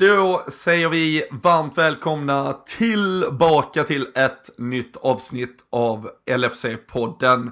[0.00, 7.50] Då säger vi varmt välkomna tillbaka till ett nytt avsnitt av LFC-podden.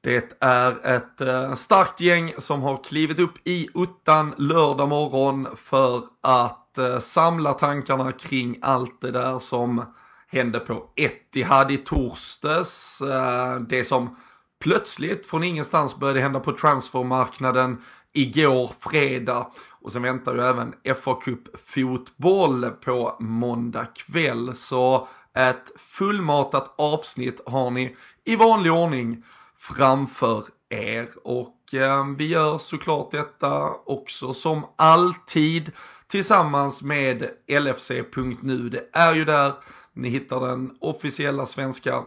[0.00, 6.02] Det är ett eh, starkt gäng som har klivit upp i uttan lördag morgon för
[6.22, 9.84] att eh, samla tankarna kring allt det där som
[10.26, 13.00] hände på Etihad i torsdags.
[13.00, 14.16] Eh, det som
[14.60, 17.82] plötsligt från ingenstans började hända på transfermarknaden
[18.12, 19.46] igår fredag.
[19.82, 24.54] Och sen väntar ju även FA Cup fotboll på måndag kväll.
[24.54, 29.24] Så ett fullmatat avsnitt har ni i vanlig ordning
[29.58, 31.08] framför er.
[31.24, 35.72] Och eh, vi gör såklart detta också som alltid
[36.06, 38.68] tillsammans med LFC.nu.
[38.68, 39.52] Det är ju där
[39.92, 42.04] ni hittar den officiella svenska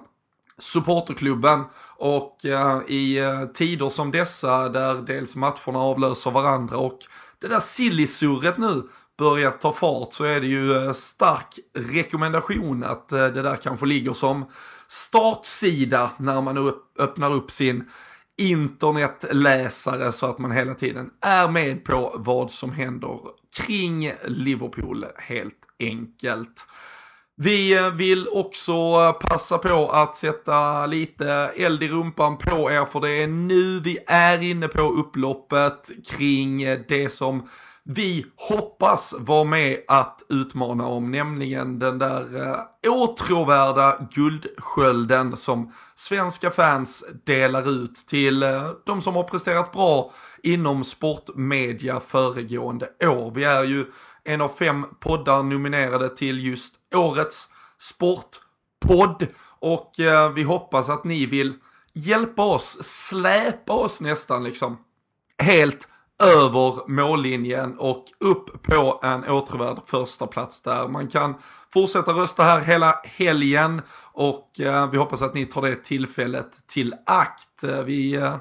[0.57, 1.63] supporterklubben
[1.97, 6.99] och eh, i eh, tider som dessa där dels matcherna avlöser varandra och
[7.43, 8.83] det där sillisurret nu
[9.17, 13.85] börjar ta fart så är det ju eh, stark rekommendation att eh, det där kanske
[13.85, 14.45] ligger som
[14.87, 17.89] startsida när man öppnar upp sin
[18.37, 23.19] internetläsare så att man hela tiden är med på vad som händer
[23.57, 26.65] kring Liverpool helt enkelt.
[27.35, 32.85] Vi eh, vill också eh, passa på att sätta lite eld i rumpan på er
[32.85, 37.47] för det är nu vi är inne på upploppet kring eh, det som
[37.85, 46.51] vi hoppas vara med att utmana om, nämligen den där eh, åtråvärda guldskölden som svenska
[46.51, 50.11] fans delar ut till eh, de som har presterat bra
[50.43, 53.31] inom sportmedia föregående år.
[53.35, 53.85] Vi är ju
[54.25, 59.27] en av fem poddar nominerade till just årets sportpodd
[59.59, 61.53] och eh, vi hoppas att ni vill
[61.93, 64.77] hjälpa oss, släpa oss nästan liksom
[65.37, 65.87] helt
[66.23, 70.87] över mållinjen och upp på en återvärd första plats där.
[70.87, 71.35] Man kan
[71.73, 76.95] fortsätta rösta här hela helgen och eh, vi hoppas att ni tar det tillfället till
[77.05, 77.63] akt.
[77.63, 78.35] Eh, vi eh,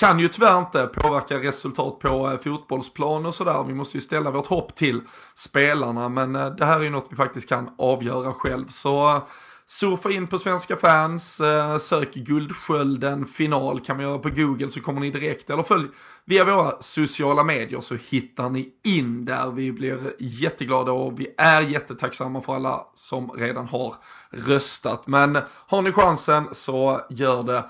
[0.00, 3.64] kan ju tyvärr inte påverka resultat på eh, fotbollsplan och sådär.
[3.64, 5.00] Vi måste ju ställa vårt hopp till
[5.34, 8.66] spelarna men eh, det här är ju något vi faktiskt kan avgöra själv.
[8.68, 9.22] Så eh,
[9.66, 11.40] Surfa in på svenska fans,
[11.80, 15.88] sök Guldskölden final kan man göra på Google så kommer ni direkt, eller följ
[16.24, 19.50] via våra sociala medier så hittar ni in där.
[19.50, 23.94] Vi blir jätteglada och vi är jättetacksamma för alla som redan har
[24.30, 25.06] röstat.
[25.06, 27.64] Men har ni chansen så gör det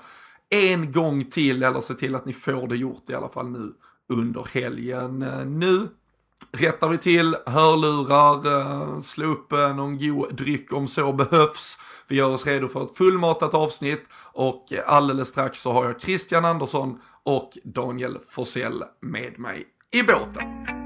[0.53, 3.73] en gång till eller se till att ni får det gjort i alla fall nu
[4.09, 5.21] under helgen.
[5.21, 5.87] Eh, nu
[6.51, 11.77] rättar vi till hörlurar, eh, slå upp eh, någon god dryck om så behövs.
[12.07, 14.03] Vi gör oss redo för ett fullmatat avsnitt
[14.33, 20.82] och alldeles strax så har jag Christian Andersson och Daniel Forsell med mig i båten.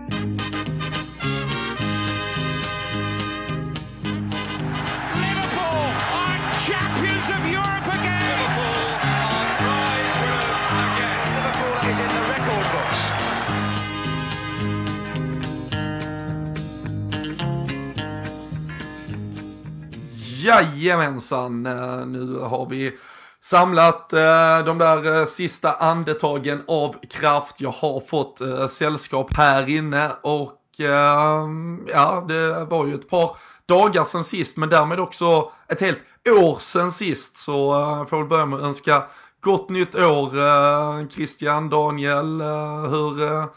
[20.47, 22.97] Jajamensan, eh, nu har vi
[23.40, 27.62] samlat eh, de där eh, sista andetagen av kraft.
[27.62, 33.38] Jag har fått eh, sällskap här inne och ehm, ja, det var ju ett par
[33.66, 36.00] dagar sen sist, men därmed också ett helt
[36.44, 37.38] år sen sist.
[37.38, 39.03] Så jag får väl börja med att önska
[39.41, 42.41] gott nytt år, Christian, Daniel.
[42.90, 43.47] Hur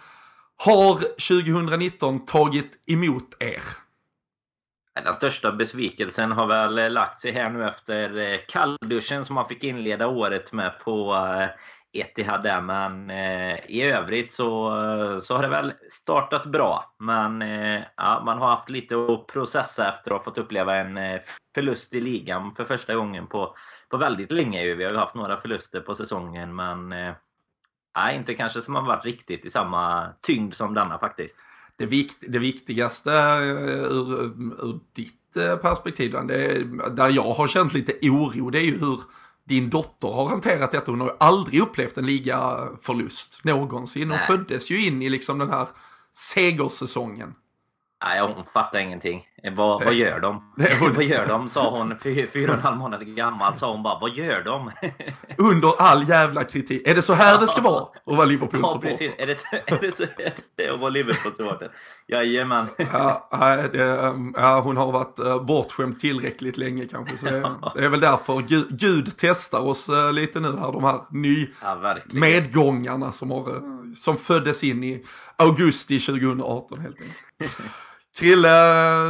[0.56, 3.62] har 2019 tagit emot er?
[4.94, 9.64] Den största besvikelsen har väl lagt sig här nu efter eh, kallduschen som man fick
[9.64, 11.48] inleda året med på eh,
[12.00, 12.60] Etihad där.
[12.60, 14.70] Men eh, i övrigt så,
[15.22, 16.94] så har det väl startat bra.
[16.98, 17.40] Men
[17.96, 21.20] ja, man har haft lite att processa efter att ha fått uppleva en
[21.54, 23.56] förlust i ligan för första gången på,
[23.88, 24.74] på väldigt länge.
[24.74, 26.88] Vi har ju haft några förluster på säsongen men
[27.98, 31.44] nej, inte kanske som har varit riktigt i samma tyngd som denna faktiskt
[31.80, 34.24] det, vikt, det viktigaste eh, ur,
[34.64, 36.64] ur ditt eh, perspektiv, det,
[36.96, 39.00] där jag har känt lite oro, det är ju hur
[39.44, 40.90] din dotter har hanterat detta.
[40.90, 44.10] Hon har ju aldrig upplevt en ligaförlust någonsin.
[44.10, 44.26] Hon Nej.
[44.26, 45.68] föddes ju in i liksom den här
[46.12, 47.34] segersäsongen.
[48.04, 49.26] Nej, hon fattar ingenting.
[49.42, 50.42] Vad, vad gör de?
[50.94, 51.48] vad gör de?
[51.48, 51.98] Sa hon,
[52.32, 54.70] fyra och en halv månad gammal, sa hon bara, vad gör de?
[55.38, 56.86] Under all jävla kritik.
[56.86, 58.88] Är det så här det ska vara att vara Liverpool-supporter?
[58.88, 59.12] Ja, precis.
[59.18, 61.70] Är det, är det så här det är att vara Liverpool-supporter?
[62.08, 62.66] Jajamän.
[62.92, 63.28] Ja,
[63.72, 67.18] det, ja, hon har varit uh, bortskämd tillräckligt länge kanske.
[67.18, 70.84] Så det, det är väl därför Gud, Gud testar oss uh, lite nu här, de
[70.84, 73.62] här ny ja, medgångarna som, har,
[73.94, 75.02] som föddes in i
[75.36, 77.16] augusti 2018 helt enkelt.
[78.20, 78.48] Trille,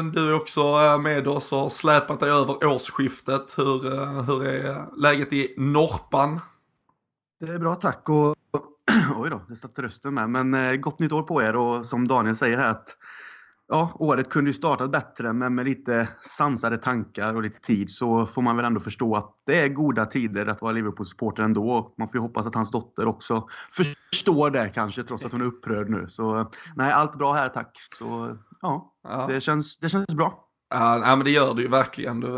[0.03, 3.59] du är också eh, med oss och har släpat dig över årsskiftet.
[3.59, 6.41] Hur, eh, hur är läget i Norpan?
[7.41, 8.37] Det är bra tack och
[9.17, 10.31] oj då, det satt rösten med.
[10.31, 12.97] Men eh, gott nytt år på er och som Daniel säger här att
[13.69, 18.27] ja, året kunde ju startat bättre, men med lite sansade tankar och lite tid så
[18.27, 21.95] får man väl ändå förstå att det är goda tider att vara Liverpool-supporter ändå.
[21.99, 25.47] Man får ju hoppas att hans dotter också förstår det kanske, trots att hon är
[25.47, 26.05] upprörd nu.
[26.09, 27.79] Så nej, allt bra här tack.
[27.99, 29.27] Så ja, ja.
[29.27, 30.47] Det, känns, det känns bra.
[30.71, 32.21] Ja, men det gör det ju verkligen.
[32.21, 32.29] Du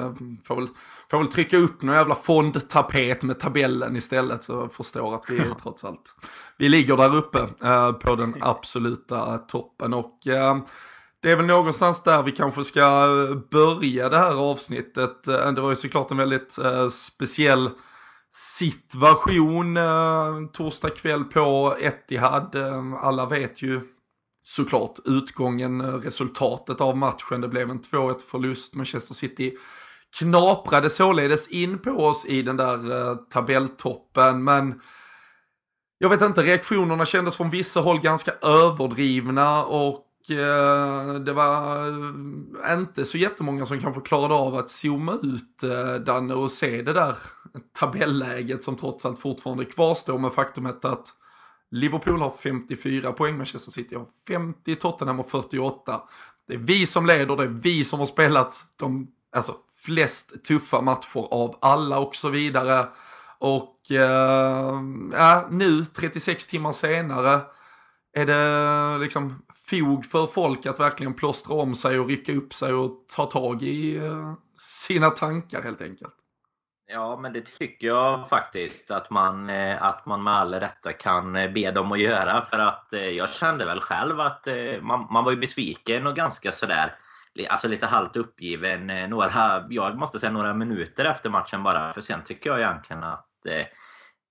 [0.45, 0.69] får väl,
[1.11, 5.39] får väl trycka upp någon jävla fondtapet med tabellen istället så jag förstår att vi
[5.39, 6.15] är trots allt,
[6.59, 9.95] vi ligger där uppe eh, på den absoluta toppen.
[9.95, 10.57] Och eh,
[11.23, 15.29] det är väl någonstans där vi kanske ska eh, börja det här avsnittet.
[15.29, 17.71] Eh, det var ju såklart en väldigt eh, speciell
[18.35, 19.79] situation
[20.53, 22.57] torsdag kväll på Etihad.
[23.03, 23.81] alla vet ju
[24.43, 27.41] såklart utgången, eh, resultatet av matchen.
[27.41, 28.75] Det blev en 2-1 förlust.
[28.75, 29.55] Manchester City
[30.19, 34.45] knaprade således in på oss i den där eh, tabelltoppen.
[34.45, 34.81] Men
[35.99, 41.87] jag vet inte, reaktionerna kändes från vissa håll ganska överdrivna och eh, det var
[42.75, 45.63] inte så jättemånga som kanske klarade av att zooma ut
[46.07, 47.17] Danne och se det där
[47.79, 51.15] tabelläget som trots allt fortfarande kvarstår med faktumet att
[51.73, 56.03] Liverpool har 54 poäng, Manchester City har 50, Tottenham har 48.
[56.49, 59.55] Det är vi som leder, det är vi som har spelat de alltså,
[59.85, 62.89] flest tuffa matcher av alla och så vidare.
[63.39, 64.83] Och eh,
[65.13, 67.41] ja, nu, 36 timmar senare,
[68.13, 72.73] är det liksom fog för folk att verkligen plåstra om sig och rycka upp sig
[72.73, 76.15] och ta tag i eh, sina tankar helt enkelt?
[76.93, 81.37] Ja, men det tycker jag faktiskt att man, eh, att man med all rätta kan
[81.37, 82.47] eh, be dem att göra.
[82.51, 84.49] För att eh, jag kände väl själv att
[84.81, 86.95] man, man var ju besviken och ganska sådär
[87.49, 91.93] Alltså lite halvt uppgiven några, jag måste säga några minuter efter matchen bara.
[91.93, 93.29] För sen tycker jag egentligen att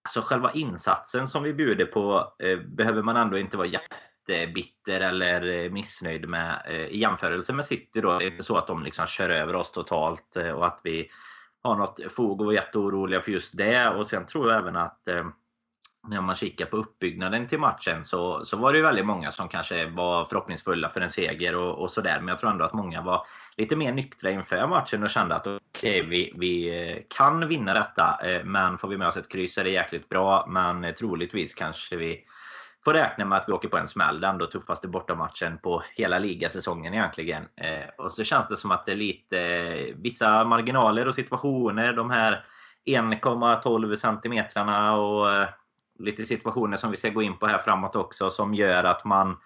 [0.03, 2.33] Alltså själva insatsen som vi bjuder på
[2.65, 8.01] behöver man ändå inte vara jättebitter eller missnöjd med i jämförelse med City.
[8.01, 8.19] Då.
[8.19, 11.09] Det är inte så att de liksom kör över oss totalt och att vi
[11.63, 13.89] har något fog och vara jätteoroliga för just det.
[13.89, 15.25] Och sen tror jag även att eh,
[16.07, 19.85] när man kikar på uppbyggnaden till matchen så, så var det väldigt många som kanske
[19.89, 22.19] var förhoppningsfulla för en seger och, och sådär.
[22.19, 23.25] Men jag tror ändå att många var
[23.57, 27.73] lite mer nyktra inför matchen och kände att okej, okay, vi, vi eh, kan vinna
[27.73, 28.19] detta.
[28.23, 30.45] Eh, men får vi med oss ett kryss är det jäkligt bra.
[30.49, 32.25] Men eh, troligtvis kanske vi
[32.83, 34.19] får räkna med att vi åker på en smäll.
[34.19, 37.43] Den då tuffaste bortamatchen på hela ligasäsongen egentligen.
[37.55, 41.93] Eh, och så känns det som att det är lite eh, vissa marginaler och situationer.
[41.93, 42.45] De här
[42.85, 45.47] 1,12 centimetrarna och eh,
[45.99, 49.37] lite situationer som vi ska gå in på här framåt också som gör att man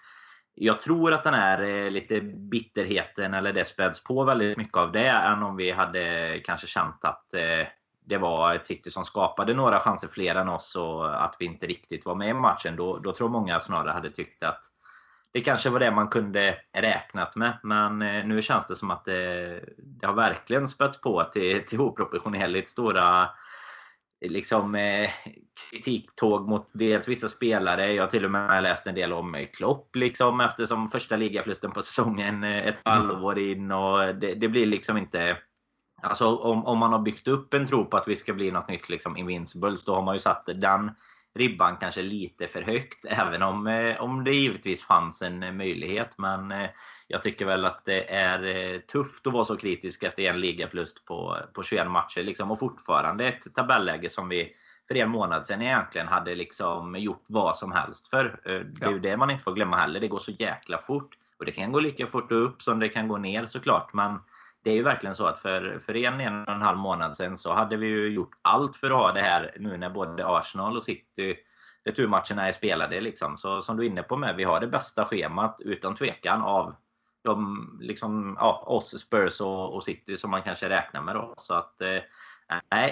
[0.58, 4.92] jag tror att den här eh, lite bitterheten eller det späds på väldigt mycket av
[4.92, 7.34] det än om vi hade kanske känt att
[8.06, 11.66] det var ett City som skapade några chanser fler än oss och att vi inte
[11.66, 12.76] riktigt var med i matchen.
[12.76, 14.62] Då, då tror många snarare hade tyckt att
[15.32, 17.58] det kanske var det man kunde räknat med.
[17.64, 21.82] Men eh, nu känns det som att det, det har verkligen spätts på till, till
[21.82, 23.30] oproportionerligt stora
[24.22, 25.10] liksom, eh,
[25.72, 27.94] kritiktåg mot dels vissa spelare.
[27.94, 31.82] Jag har till och med läst en del om Klopp liksom, eftersom första ligaförlusten på
[31.82, 33.72] säsongen eh, ett halvår in.
[33.72, 35.38] Och det, det, blir liksom inte...
[36.02, 38.70] Alltså om, om man har byggt upp en tro på att vi ska bli något
[38.70, 40.92] nytt liksom Invincibles, då har man ju satt den
[41.36, 43.06] ribban kanske lite för högt.
[43.10, 46.18] Även om, eh, om det givetvis fanns en möjlighet.
[46.18, 46.70] Men eh,
[47.08, 51.06] jag tycker väl att det är eh, tufft att vara så kritisk efter en ligaförlust
[51.06, 52.24] på, på 21 matcher.
[52.24, 54.54] Liksom, och fortfarande ett tabelläge som vi
[54.88, 58.40] för en månad sedan egentligen hade liksom gjort vad som helst för.
[58.44, 60.00] Det är ju det man inte får glömma heller.
[60.00, 61.18] Det går så jäkla fort.
[61.40, 63.94] Och det kan gå lika fort upp som det kan gå ner såklart.
[63.94, 64.20] Men
[64.66, 67.38] det är ju verkligen så att för, för en, en och en halv månad sedan
[67.38, 70.76] så hade vi ju gjort allt för att ha det här nu när både Arsenal
[70.76, 71.36] och City
[71.84, 73.02] returmatcherna är spelade.
[73.02, 73.38] Liksom.
[73.38, 76.76] Så som du är inne på med, vi har det bästa schemat utan tvekan av
[77.24, 81.16] de, liksom, ja, oss Spurs och, och City som man kanske räknar med.
[81.16, 81.34] Då.
[81.38, 82.00] Så att, eh,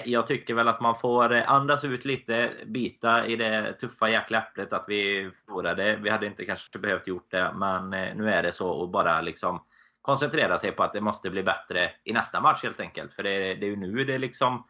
[0.04, 4.72] jag tycker väl att man får andas ut lite, bita i det tuffa jäkla äpplet
[4.72, 5.96] att vi förlorade.
[5.96, 9.20] Vi hade inte kanske behövt gjort det, men eh, nu är det så och bara
[9.20, 9.60] liksom
[10.04, 13.12] koncentrera sig på att det måste bli bättre i nästa match helt enkelt.
[13.12, 14.64] För det, det är ju nu det liksom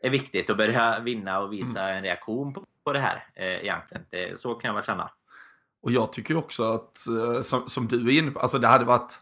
[0.00, 1.96] är viktigt att börja vinna och visa mm.
[1.96, 4.04] en reaktion på, på det här eh, egentligen.
[4.10, 5.10] Det, så kan jag väl känna.
[5.82, 8.84] Och jag tycker också att, eh, som, som du är inne på, alltså det hade
[8.84, 9.18] varit,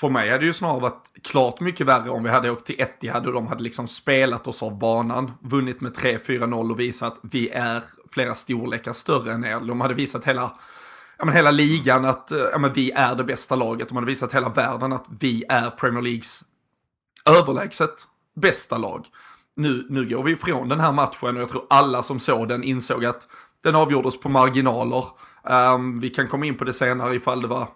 [0.00, 2.80] för mig hade det ju snarare varit klart mycket värre om vi hade åkt till
[2.80, 7.20] Etihad och de hade liksom spelat oss av banan, vunnit med 3-4-0 och visat att
[7.22, 9.60] vi är flera storlekar större än er.
[9.60, 10.52] De hade visat hela
[11.18, 13.88] ja, men hela ligan att eh, ja, men vi är det bästa laget.
[13.88, 16.44] De hade visat hela världen att vi är Premier Leagues
[17.26, 18.06] överlägset
[18.36, 19.06] bästa lag.
[19.56, 22.64] Nu, nu går vi ifrån den här matchen och jag tror alla som såg den
[22.64, 23.26] insåg att
[23.62, 25.04] den avgjordes på marginaler.
[25.74, 27.68] Um, vi kan komma in på det senare ifall det var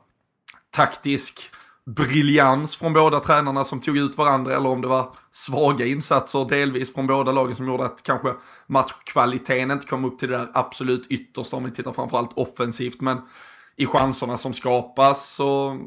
[0.71, 1.51] taktisk
[1.87, 6.95] briljans från båda tränarna som tog ut varandra eller om det var svaga insatser delvis
[6.95, 8.35] från båda lagen som gjorde att kanske
[8.67, 13.01] matchkvaliteten inte kom upp till det där absolut yttersta om vi tittar framförallt offensivt.
[13.01, 13.19] Men
[13.77, 15.79] i chanserna som skapas så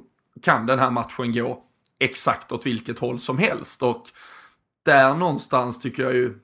[0.42, 1.64] kan den här matchen gå
[2.00, 3.84] exakt åt vilket håll som helst.
[3.84, 4.04] Och
[4.86, 6.40] där någonstans tycker jag ju,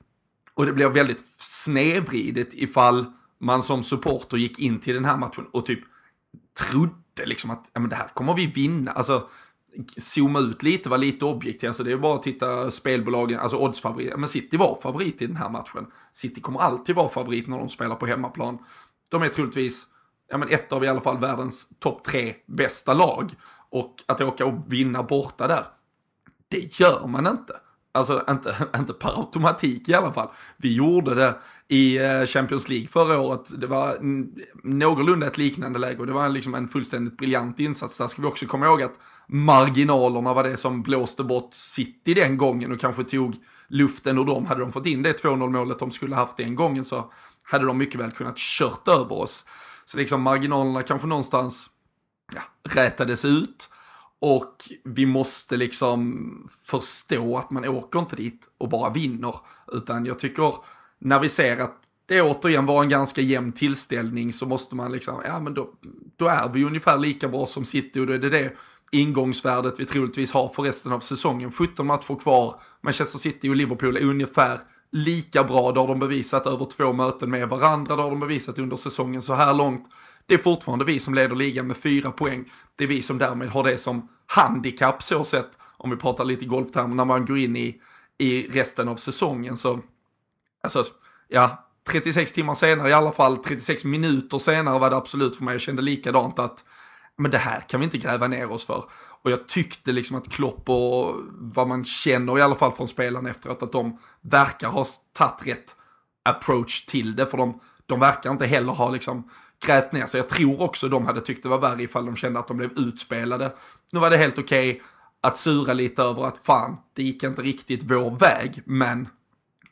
[0.54, 5.46] och det blir väldigt snedvridet ifall man som supporter gick in till den här matchen
[5.52, 5.80] och typ
[6.58, 6.94] trodde
[7.26, 8.90] liksom att ja, men det här kommer vi vinna.
[8.90, 9.28] Alltså,
[9.96, 11.68] zooma ut lite, vara lite objektiv.
[11.68, 14.16] Alltså det är bara att titta spelbolagen, alltså oddsfavorit.
[14.16, 15.86] Men City var favorit i den här matchen.
[16.12, 18.58] City kommer alltid vara favorit när de spelar på hemmaplan.
[19.08, 19.86] De är troligtvis
[20.28, 23.30] ja, men ett av i alla fall världens topp tre bästa lag.
[23.70, 25.64] Och att åka och vinna borta där,
[26.48, 27.54] det gör man inte.
[27.92, 30.28] Alltså inte, inte per automatik i alla fall.
[30.56, 31.34] Vi gjorde det
[31.68, 33.60] i eh, Champions League förra året.
[33.60, 33.98] Det var
[34.62, 37.98] någorlunda ett liknande läge och det var liksom en fullständigt briljant insats.
[37.98, 42.36] Där ska vi också komma ihåg att marginalerna var det som blåste bort City den
[42.36, 43.36] gången och kanske tog
[43.68, 44.46] luften ur dem.
[44.46, 47.78] Hade de fått in det 2-0 målet de skulle haft den gången så hade de
[47.78, 49.46] mycket väl kunnat kört över oss.
[49.84, 51.70] Så liksom marginalerna kanske någonstans
[52.34, 52.42] ja,
[52.74, 53.68] rätades ut.
[54.20, 59.34] Och vi måste liksom förstå att man åker inte dit och bara vinner.
[59.72, 60.54] Utan jag tycker,
[60.98, 65.22] när vi ser att det återigen var en ganska jämn tillställning så måste man liksom,
[65.24, 65.70] ja men då,
[66.16, 68.52] då är vi ungefär lika bra som City och då är det det
[68.90, 71.52] ingångsvärdet vi troligtvis har för resten av säsongen.
[71.52, 74.60] 17 matcher kvar, Manchester City och Liverpool är ungefär
[74.92, 75.72] lika bra.
[75.72, 79.22] Det har de bevisat över två möten med varandra, det har de bevisat under säsongen
[79.22, 79.88] så här långt.
[80.30, 82.44] Det är fortfarande vi som leder ligan med fyra poäng.
[82.76, 86.44] Det är vi som därmed har det som handikapp så sett, om vi pratar lite
[86.44, 87.80] golftermer, när man går in i,
[88.18, 89.56] i resten av säsongen.
[89.56, 89.80] Så,
[90.62, 90.84] alltså,
[91.28, 95.54] ja, 36 timmar senare i alla fall, 36 minuter senare var det absolut för mig,
[95.54, 96.64] jag kände likadant att
[97.16, 98.84] men det här kan vi inte gräva ner oss för.
[99.22, 103.30] Och jag tyckte liksom att Klopp och vad man känner i alla fall från spelarna
[103.30, 105.76] efteråt, att de verkar ha tagit rätt
[106.24, 109.24] approach till det, för de, de verkar inte heller ha liksom
[109.66, 110.18] grävt ner sig.
[110.18, 112.72] Jag tror också de hade tyckt det var värre ifall de kände att de blev
[112.72, 113.52] utspelade.
[113.92, 114.82] Nu var det helt okej okay
[115.20, 119.08] att sura lite över att fan, det gick inte riktigt vår väg, men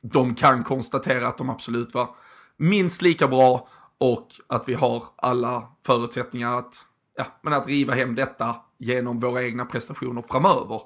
[0.01, 2.09] de kan konstatera att de absolut var
[2.57, 3.69] minst lika bra
[3.99, 6.75] och att vi har alla förutsättningar att,
[7.17, 10.81] ja, men att riva hem detta genom våra egna prestationer framöver.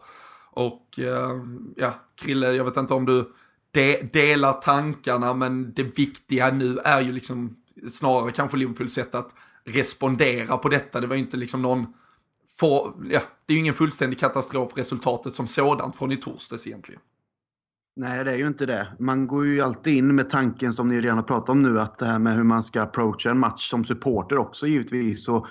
[0.51, 1.43] Och eh,
[1.77, 3.33] ja, Krille, jag vet inte om du
[3.73, 7.57] de delar tankarna, men det viktiga nu är ju liksom
[7.89, 11.01] snarare kanske Liverpools sätt att respondera på detta.
[11.01, 11.87] Det var ju inte liksom någon,
[12.61, 17.01] for, ja, det är ju ingen fullständig katastrof resultatet som sådant från i torsdags egentligen.
[17.97, 18.97] Nej, det är ju inte det.
[18.99, 21.99] Man går ju alltid in med tanken som ni redan har pratat om nu, att
[21.99, 25.29] det här med hur man ska approacha en match som supporter också givetvis.
[25.29, 25.47] Och,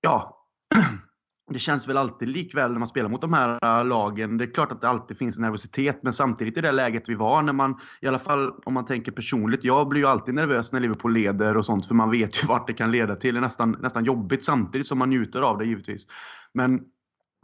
[0.00, 0.44] ja,
[1.50, 4.38] det känns väl alltid likväl när man spelar mot de här äh, lagen.
[4.38, 7.14] Det är klart att det alltid finns en nervositet, men samtidigt i det läget vi
[7.14, 10.72] var när man, i alla fall om man tänker personligt, jag blir ju alltid nervös
[10.72, 13.34] när Liverpool leder och sånt, för man vet ju vart det kan leda till.
[13.34, 16.06] Det är nästan, nästan jobbigt samtidigt som man njuter av det givetvis.
[16.54, 16.80] Men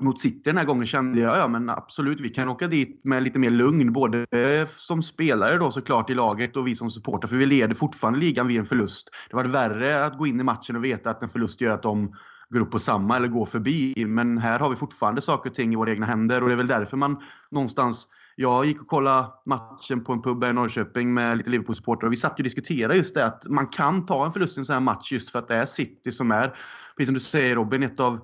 [0.02, 3.22] mot City den här gången kände jag, ja men absolut, vi kan åka dit med
[3.22, 4.26] lite mer lugn, både
[4.68, 7.28] som spelare då såklart i laget och vi som supportrar.
[7.28, 9.10] för vi leder fortfarande ligan vid en förlust.
[9.30, 11.82] Det var värre att gå in i matchen och veta att en förlust gör att
[11.82, 12.14] de
[12.50, 14.04] går upp på samma eller går förbi.
[14.06, 16.56] Men här har vi fortfarande saker och ting i våra egna händer och det är
[16.56, 21.14] väl därför man någonstans jag gick och kollade matchen på en pub här i Norrköping
[21.14, 24.32] med lite Liverpool-supportrar och vi satt och diskuterade just det att man kan ta en
[24.32, 26.48] förlust i en sån här match just för att det är City som är,
[26.96, 28.20] precis som du säger Robin, ett av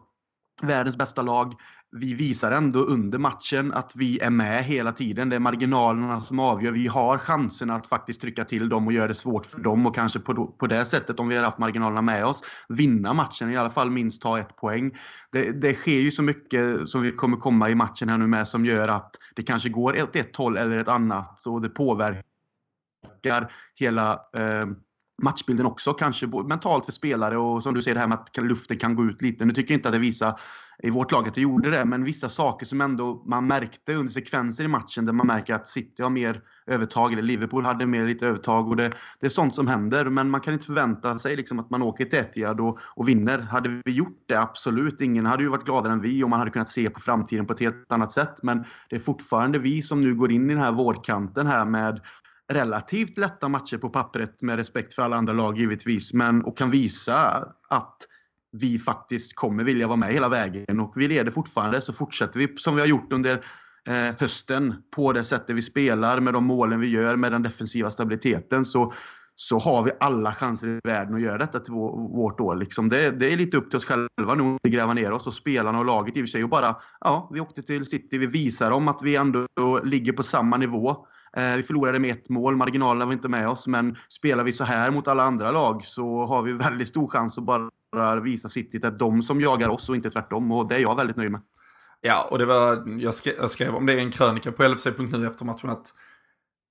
[0.63, 1.55] världens bästa lag
[1.93, 5.29] vi visar ändå under matchen att vi är med hela tiden.
[5.29, 6.73] Det är marginalerna som avgör.
[6.73, 9.95] Vi har chansen att faktiskt trycka till dem och göra det svårt för dem och
[9.95, 13.51] kanske på, på det sättet, om vi har haft marginalerna med oss, vinna matchen.
[13.51, 14.97] I alla fall minst ta ett poäng.
[15.33, 18.49] Det, det sker ju så mycket som vi kommer komma i matchen här nu med
[18.49, 22.23] som gör att det kanske går åt ett håll eller ett annat och det påverkar
[23.75, 24.67] hela eh,
[25.23, 28.79] matchbilden också, kanske mentalt för spelare och som du säger det här med att luften
[28.79, 29.45] kan gå ut lite.
[29.45, 30.41] Nu tycker jag inte att det visar
[30.83, 34.13] i vårt lag att det gjorde det, men vissa saker som ändå man märkte under
[34.13, 38.07] sekvenser i matchen där man märker att City har mer övertag, eller Liverpool hade mer
[38.07, 40.05] lite övertag och det, det är sånt som händer.
[40.05, 43.39] Men man kan inte förvänta sig liksom att man åker till Etihad och, och vinner.
[43.39, 45.01] Hade vi gjort det, absolut.
[45.01, 47.53] Ingen hade ju varit gladare än vi och man hade kunnat se på framtiden på
[47.53, 48.43] ett helt annat sätt.
[48.43, 52.01] Men det är fortfarande vi som nu går in i den här vårkanten här med
[52.53, 56.71] relativt lätta matcher på pappret med respekt för alla andra lag givetvis, men och kan
[56.71, 57.97] visa att
[58.53, 60.81] vi faktiskt kommer vilja vara med hela vägen.
[60.81, 63.45] Och vi leder fortfarande, så fortsätter vi som vi har gjort under
[63.89, 67.91] eh, hösten på det sättet vi spelar, med de målen vi gör, med den defensiva
[67.91, 68.93] stabiliteten, så,
[69.35, 72.57] så har vi alla chanser i världen att göra detta till vårt år.
[72.57, 75.35] Liksom det, det, är lite upp till oss själva nu att gräva ner oss och
[75.35, 76.45] spelarna och laget i och för sig.
[76.45, 79.47] Och bara, ja, vi åkte till City, vi visar dem att vi ändå
[79.85, 81.07] ligger på samma nivå.
[81.37, 83.67] Eh, vi förlorade med ett mål, marginalerna var inte med oss.
[83.67, 87.39] Men spelar vi så här mot alla andra lag så har vi väldigt stor chans
[87.39, 87.71] att bara
[88.23, 90.53] visa City att det är de som jagar oss och inte tvärtom.
[90.53, 91.41] Och det är jag väldigt nöjd med.
[92.01, 95.27] Ja, och det var, jag skrev, jag skrev om det i en krönika på LFC.nu
[95.27, 95.93] efter matchen att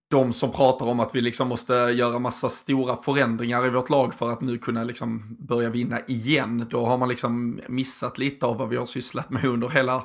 [0.09, 4.13] de som pratar om att vi liksom måste göra massa stora förändringar i vårt lag
[4.13, 6.67] för att nu kunna liksom börja vinna igen.
[6.69, 10.03] Då har man liksom missat lite av vad vi har sysslat med under hela,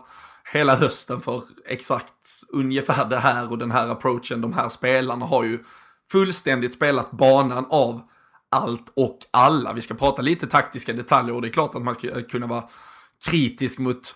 [0.53, 4.41] hela hösten för exakt ungefär det här och den här approachen.
[4.41, 5.65] De här spelarna har ju
[6.13, 8.03] fullständigt spelat banan av
[8.55, 9.73] allt och alla.
[9.73, 12.65] Vi ska prata lite taktiska detaljer och det är klart att man ska kunna vara
[13.27, 14.15] kritisk mot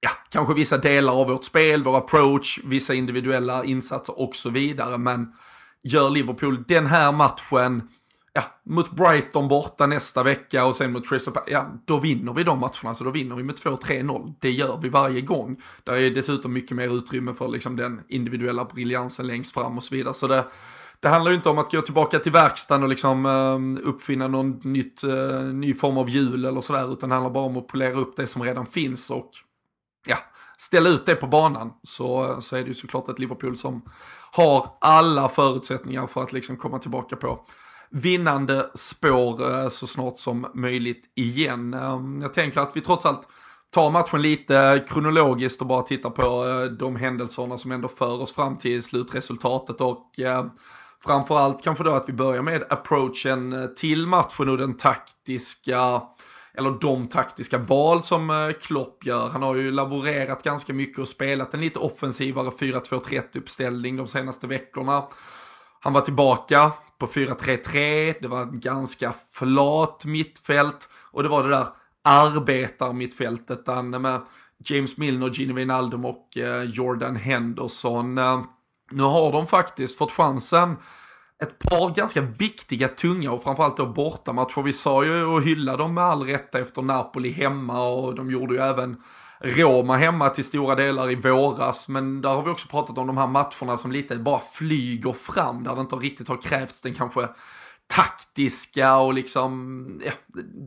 [0.00, 4.98] ja, kanske vissa delar av vårt spel, vår approach, vissa individuella insatser och så vidare.
[4.98, 5.32] Men
[5.82, 7.88] gör Liverpool den här matchen,
[8.32, 12.58] ja, mot Brighton borta nästa vecka och sen mot Crystal ja, då vinner vi de
[12.58, 12.94] matcherna.
[12.94, 14.34] Så då vinner vi med 2-3-0.
[14.40, 15.62] Det gör vi varje gång.
[15.84, 19.94] Där är dessutom mycket mer utrymme för liksom den individuella briljansen längst fram och så
[19.94, 20.14] vidare.
[20.14, 20.44] Så det,
[21.02, 24.60] det handlar ju inte om att gå tillbaka till verkstaden och liksom eh, uppfinna någon
[24.64, 27.92] nytt, eh, ny form av hjul eller sådär, utan det handlar bara om att polera
[27.92, 29.30] upp det som redan finns och
[30.06, 30.16] ja,
[30.58, 33.82] ställa ut det på banan så, eh, så är det ju såklart ett Liverpool som
[34.32, 37.44] har alla förutsättningar för att liksom komma tillbaka på
[37.90, 41.74] vinnande spår eh, så snart som möjligt igen.
[41.74, 43.28] Ehm, jag tänker att vi trots allt
[43.70, 48.34] tar matchen lite kronologiskt och bara tittar på eh, de händelserna som ändå för oss
[48.34, 50.44] fram till slutresultatet och eh,
[51.04, 56.02] framförallt kanske då att vi börjar med approachen eh, till matchen och den taktiska
[56.54, 59.28] eller de taktiska val som eh, Klopp gör.
[59.28, 64.46] Han har ju laborerat ganska mycket och spelat en lite offensivare 4-2-3-1 uppställning de senaste
[64.46, 65.04] veckorna.
[65.80, 71.50] Han var tillbaka på 4-3-3, det var ett ganska flat mittfält och det var det
[71.50, 71.66] där
[72.04, 73.66] arbetarmittfältet
[74.00, 74.20] med
[74.64, 78.18] James Milner, Gino Wijnaldum och eh, Jordan Henderson.
[78.92, 80.76] Nu har de faktiskt fått chansen
[81.42, 84.62] ett par ganska viktiga, tunga och framförallt då bortamatcher.
[84.62, 88.54] Vi sa ju och hyllade dem med all rätta efter Napoli hemma och de gjorde
[88.54, 88.96] ju även
[89.40, 91.88] Roma hemma till stora delar i våras.
[91.88, 95.64] Men där har vi också pratat om de här matcherna som lite bara flyger fram,
[95.64, 97.28] där det inte riktigt har krävts den kanske
[97.86, 100.12] taktiska och liksom, ja,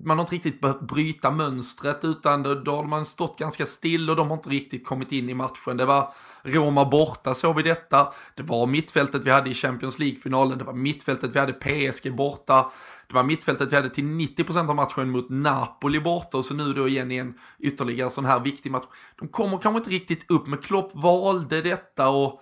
[0.03, 4.09] man har inte riktigt behövt bryta mönstret utan då, då har man stått ganska still
[4.09, 5.77] och de har inte riktigt kommit in i matchen.
[5.77, 10.57] Det var Roma borta såg vi detta, det var mittfältet vi hade i Champions League-finalen,
[10.57, 12.71] det var mittfältet vi hade PSG borta,
[13.07, 16.73] det var mittfältet vi hade till 90% av matchen mot Napoli borta och så nu
[16.73, 18.85] då igen i en ytterligare sån här viktig match.
[19.19, 22.41] De kommer kanske inte riktigt upp, men Klopp valde detta och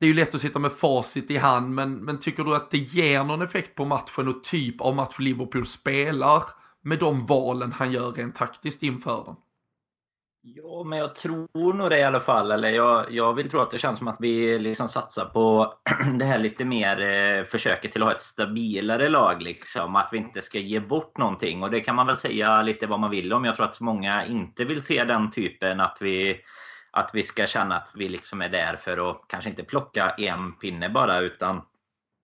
[0.00, 2.70] det är ju lätt att sitta med facit i hand, men, men tycker du att
[2.70, 6.42] det ger någon effekt på matchen och typ av match Liverpool spelar
[6.82, 9.36] med de valen han gör rent taktiskt inför den?
[10.48, 12.50] Ja, men jag tror nog det i alla fall.
[12.50, 15.74] Eller jag, jag vill tro att det känns som att vi liksom satsar på
[16.18, 19.42] det här lite mer eh, försöket till att ha ett stabilare lag.
[19.42, 19.96] Liksom.
[19.96, 21.62] Att vi inte ska ge bort någonting.
[21.62, 23.44] Och det kan man väl säga lite vad man vill om.
[23.44, 26.36] Jag tror att många inte vill se den typen att vi
[26.96, 30.52] att vi ska känna att vi liksom är där för att kanske inte plocka en
[30.52, 31.62] pinne bara utan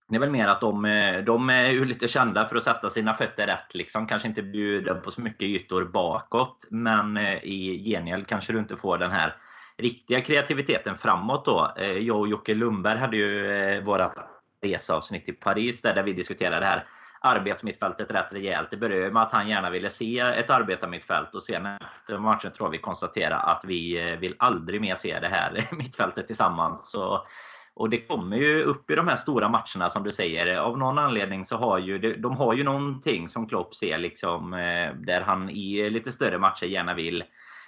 [0.09, 0.81] det är väl mer att de,
[1.25, 3.75] de är ju lite kända för att sätta sina fötter rätt.
[3.75, 4.07] Liksom.
[4.07, 6.67] Kanske inte bjuda på så mycket ytor bakåt.
[6.69, 9.35] Men eh, i gengäld kanske du inte får den här
[9.77, 11.73] riktiga kreativiteten framåt då.
[11.77, 14.13] Eh, jag och Jocke Lundberg hade ju eh, våra
[14.61, 16.87] reseavsnitt i Paris där, där vi diskuterade det här
[17.23, 18.71] arbetsmittfältet rätt rejält.
[18.71, 22.67] Det började med att han gärna ville se ett arbetarmittfält och sen efter matchen tror
[22.67, 26.91] jag vi konstatera att vi eh, vill aldrig mer se det här mittfältet tillsammans.
[26.91, 27.25] Så,
[27.73, 30.57] och det kommer ju upp i de här stora matcherna som du säger.
[30.57, 34.93] Av någon anledning så har ju de har ju någonting som Klopp ser liksom eh,
[34.95, 37.23] där han i lite större matcher gärna vill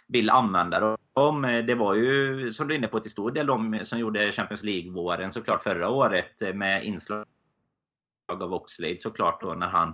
[0.08, 1.42] vill använda dem.
[1.68, 4.64] Det var ju, som du är inne på, till stor del de som gjorde Champions
[4.64, 7.26] League-våren såklart förra året med inslag
[8.28, 9.94] av Oxlade såklart då när han,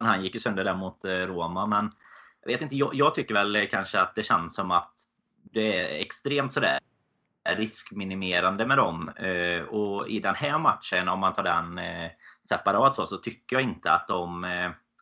[0.00, 1.66] när han gick sönder där mot eh, Roma.
[1.66, 1.90] Men
[2.40, 4.92] jag vet inte, jag, jag, tycker väl eh, kanske att det känns som att
[5.52, 6.78] det är extremt sådär
[7.48, 9.08] riskminimerande med dem.
[9.08, 11.80] Eh, och i den här matchen, om man tar den
[12.48, 14.46] separat så, så tycker jag inte att de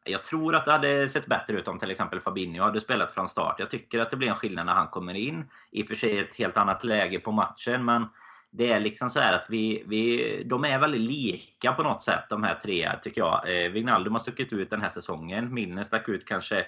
[0.04, 3.28] jag tror att det hade sett bättre ut om till exempel Fabinho hade spelat från
[3.28, 3.56] start.
[3.58, 5.50] Jag tycker att det blir en skillnad när han kommer in.
[5.70, 8.06] I och för sig ett helt annat läge på matchen, men
[8.54, 12.24] det är liksom så här att vi, vi, de är väldigt lika på något sätt
[12.28, 13.64] de här tre tycker jag.
[13.64, 15.54] Eh, Wijnaldum har stuckit ut den här säsongen.
[15.54, 16.66] Milner stack ut kanske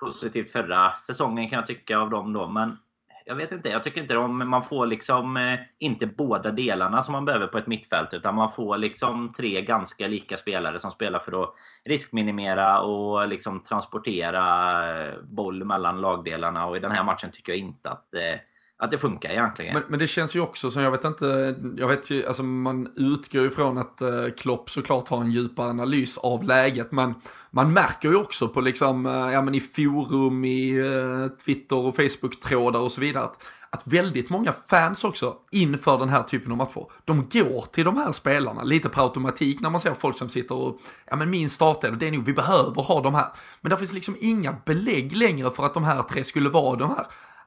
[0.00, 2.48] positivt förra säsongen kan jag tycka av dem då.
[2.48, 2.76] Men
[3.24, 7.12] jag vet inte, jag tycker inte om man får liksom eh, inte båda delarna som
[7.12, 8.14] man behöver på ett mittfält.
[8.14, 13.60] Utan man får liksom tre ganska lika spelare som spelar för att riskminimera och liksom
[13.62, 16.66] transportera eh, boll mellan lagdelarna.
[16.66, 18.40] Och i den här matchen tycker jag inte att eh,
[18.78, 19.74] att det funkar egentligen.
[19.74, 22.92] Men, men, det känns ju också som, jag vet inte, jag vet ju, alltså man
[22.96, 27.14] utgår ju från att eh, Klopp såklart har en djupare analys av läget, men
[27.50, 31.96] man märker ju också på liksom, eh, ja men i forum, i eh, Twitter och
[31.96, 36.58] Facebook-trådar och så vidare, att, att väldigt många fans också inför den här typen av
[36.58, 40.28] matcher, de går till de här spelarna lite på automatik när man ser folk som
[40.28, 43.26] sitter och, ja men min startelva, det är nog, vi behöver ha de här.
[43.60, 46.90] Men det finns liksom inga belägg längre för att de här tre skulle vara de
[46.90, 47.06] här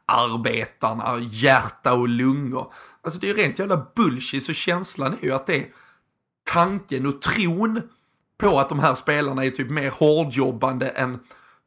[0.10, 2.74] arbetarna, hjärta och lungor.
[3.02, 5.68] Alltså det är ju rent jävla bullshit så känslan är ju att det är
[6.44, 7.82] tanken och tron
[8.38, 11.20] på att de här spelarna är typ mer hårdjobbande än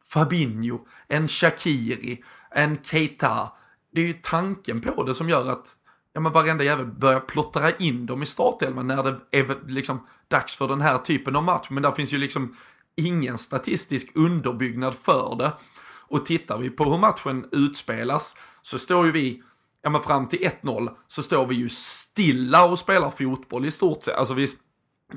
[0.05, 0.79] Fabinho,
[1.09, 3.53] en Shakiri, en Keita.
[3.93, 5.77] Det är ju tanken på det som gör att
[6.13, 10.57] ja, men varenda jävel börjar plottra in dem i startelvan när det är liksom dags
[10.57, 11.67] för den här typen av match.
[11.71, 12.57] Men där finns ju liksom
[12.97, 15.53] ingen statistisk underbyggnad för det.
[16.13, 19.43] Och tittar vi på hur matchen utspelas så står ju vi,
[19.83, 24.03] ja men fram till 1-0 så står vi ju stilla och spelar fotboll i stort
[24.03, 24.17] sett.
[24.17, 24.49] Alltså vi,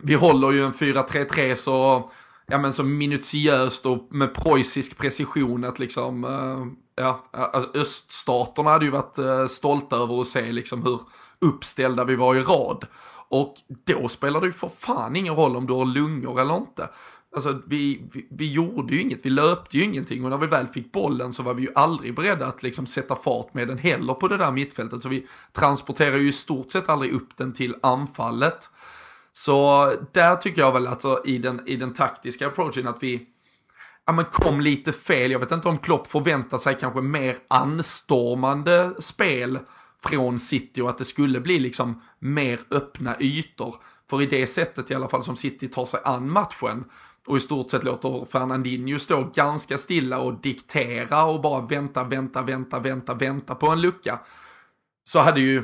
[0.02, 2.10] vi håller ju en 4-3-3 så,
[2.48, 8.86] ja men så minutiöst och med preussisk precision att liksom, eh, ja, alltså öststaterna hade
[8.86, 11.00] ju varit eh, stolta över att se liksom hur
[11.40, 12.86] uppställda vi var i rad.
[13.28, 13.54] Och
[13.86, 16.90] då spelar det ju för fan ingen roll om du har lungor eller inte.
[17.36, 20.68] Alltså vi, vi, vi, gjorde ju inget, vi löpte ju ingenting och när vi väl
[20.68, 24.14] fick bollen så var vi ju aldrig beredda att liksom sätta fart med den heller
[24.14, 25.04] på det där mittfältet.
[25.04, 28.70] Så vi transporterar ju i stort sett aldrig upp den till anfallet.
[29.32, 33.28] Så där tycker jag väl alltså i den, i den taktiska approachen att vi
[34.06, 35.32] ja, men kom lite fel.
[35.32, 39.60] Jag vet inte om Klopp förväntar sig kanske mer anstormande spel
[40.04, 43.76] från City och att det skulle bli liksom mer öppna ytor.
[44.10, 46.84] För i det sättet i alla fall som City tar sig an matchen
[47.26, 52.42] och i stort sett låter Fernandinho stå ganska stilla och diktera och bara vänta, vänta,
[52.42, 54.20] vänta, vänta, vänta på en lucka.
[55.04, 55.64] Så hade ju,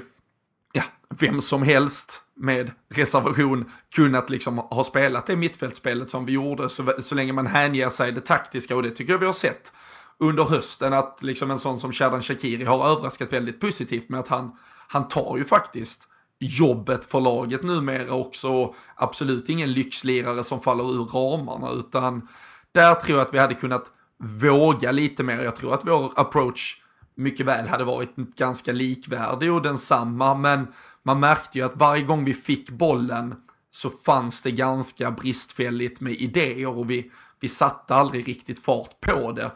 [0.74, 6.69] ja, vem som helst med reservation kunnat liksom ha spelat det mittfältspelet som vi gjorde
[6.69, 9.74] så, så länge man hänger sig det taktiska och det tycker jag vi har sett
[10.17, 14.28] under hösten att liksom en sån som Shadan Shakiri har överraskat väldigt positivt med att
[14.28, 16.08] han, han tar ju faktiskt
[16.42, 18.74] jobbet för laget numera också.
[18.96, 22.28] Absolut ingen lyxlirare som faller ur ramarna utan
[22.72, 25.40] där tror jag att vi hade kunnat våga lite mer.
[25.40, 26.82] Jag tror att vår approach
[27.16, 30.68] mycket väl hade varit ganska likvärdig och densamma men
[31.04, 33.36] man märkte ju att varje gång vi fick bollen
[33.70, 39.32] så fanns det ganska bristfälligt med idéer och vi, vi satte aldrig riktigt fart på
[39.32, 39.52] det.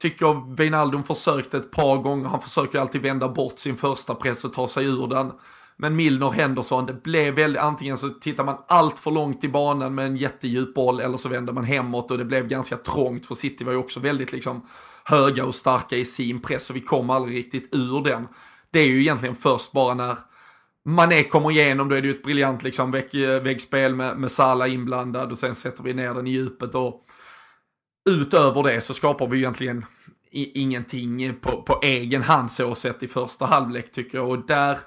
[0.00, 4.52] Tycker Wijnaldum försökte ett par gånger, han försöker alltid vända bort sin första press och
[4.52, 5.32] ta sig ur den.
[5.76, 9.94] Men Milner Henderson, det blev väldigt, antingen så tittar man allt för långt i banan
[9.94, 13.34] med en jättedjup boll eller så vänder man hemåt och det blev ganska trångt för
[13.34, 14.66] City var ju också väldigt liksom
[15.04, 18.28] höga och starka i sin press och vi kom aldrig riktigt ur den.
[18.70, 20.18] Det är ju egentligen först bara när
[20.84, 24.72] Mané kommer igenom, då är det ju ett briljant liksom vägg, väggspel med, med Salah
[24.72, 27.04] inblandad och sen sätter vi ner den i djupet och
[28.10, 29.86] utöver det så skapar vi egentligen
[30.30, 34.78] ingenting på, på egen hand så sett i första halvlek tycker jag och där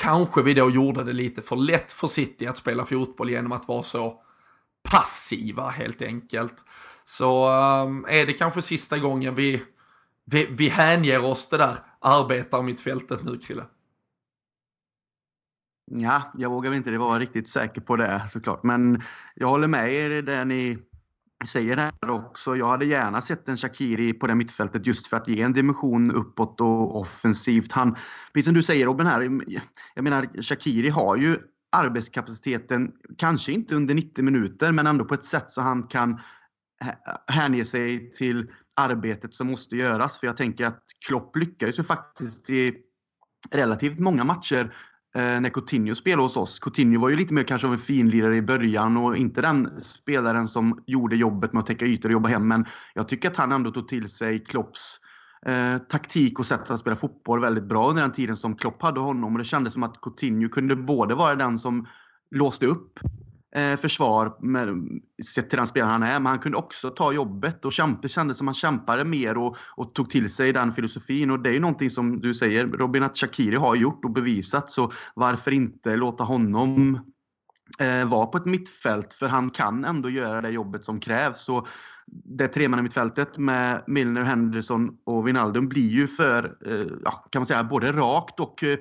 [0.00, 3.68] kanske vi då gjorde det lite för lätt för City att spela fotboll genom att
[3.68, 4.22] vara så
[4.82, 6.54] passiva helt enkelt.
[7.04, 9.62] Så ehm, är det kanske sista gången vi,
[10.24, 13.64] vi, vi hänger oss det där arbetarmittfältet nu Krille?
[15.90, 18.62] Ja, jag vågar väl inte vara riktigt säker på det såklart.
[18.62, 19.02] Men
[19.34, 20.78] jag håller med er i det ni
[21.46, 22.56] säger här också.
[22.56, 26.10] Jag hade gärna sett en Shakiri på det mittfältet just för att ge en dimension
[26.10, 27.72] uppåt och offensivt.
[27.72, 27.96] Han,
[28.32, 29.40] precis som du säger Robin här,
[29.94, 31.38] jag menar Shakiri har ju
[31.72, 36.20] arbetskapaciteten, kanske inte under 90 minuter, men ändå på ett sätt så han kan
[37.26, 40.18] hänge sig till arbetet som måste göras.
[40.18, 42.76] För jag tänker att Klopp lyckades ju faktiskt i
[43.50, 44.74] relativt många matcher
[45.14, 46.58] Eh, när Coutinho spelade hos oss.
[46.58, 50.48] Coutinho var ju lite mer kanske av en finlirare i början och inte den spelaren
[50.48, 52.48] som gjorde jobbet med att täcka ytor och jobba hem.
[52.48, 55.00] Men jag tycker att han ändå tog till sig Klopps
[55.46, 59.00] eh, taktik och sätt att spela fotboll väldigt bra under den tiden som Klopp hade
[59.00, 59.32] honom.
[59.32, 61.86] Och det kändes som att Coutinho kunde både vara den som
[62.30, 62.98] låste upp
[63.56, 64.68] eh, försvar med,
[65.34, 66.20] sett till den spelaren han är.
[66.20, 68.02] Men han kunde också ta jobbet och kämpa.
[68.02, 71.30] Det kändes som att han kämpade mer och, och, tog till sig den filosofin.
[71.30, 74.70] Och det är ju någonting som du säger, Robin, att Shakiri har gjort och bevisat.
[74.70, 77.00] Så varför inte låta honom
[77.80, 79.14] eh, vara på ett mittfält?
[79.14, 81.44] För han kan ändå göra det jobbet som krävs.
[81.44, 81.66] Så
[82.12, 87.64] det tremannamittfältet med Milner, Henderson och Wijnaldum blir ju för, eh, ja, kan man säga,
[87.64, 88.78] både rakt och eh,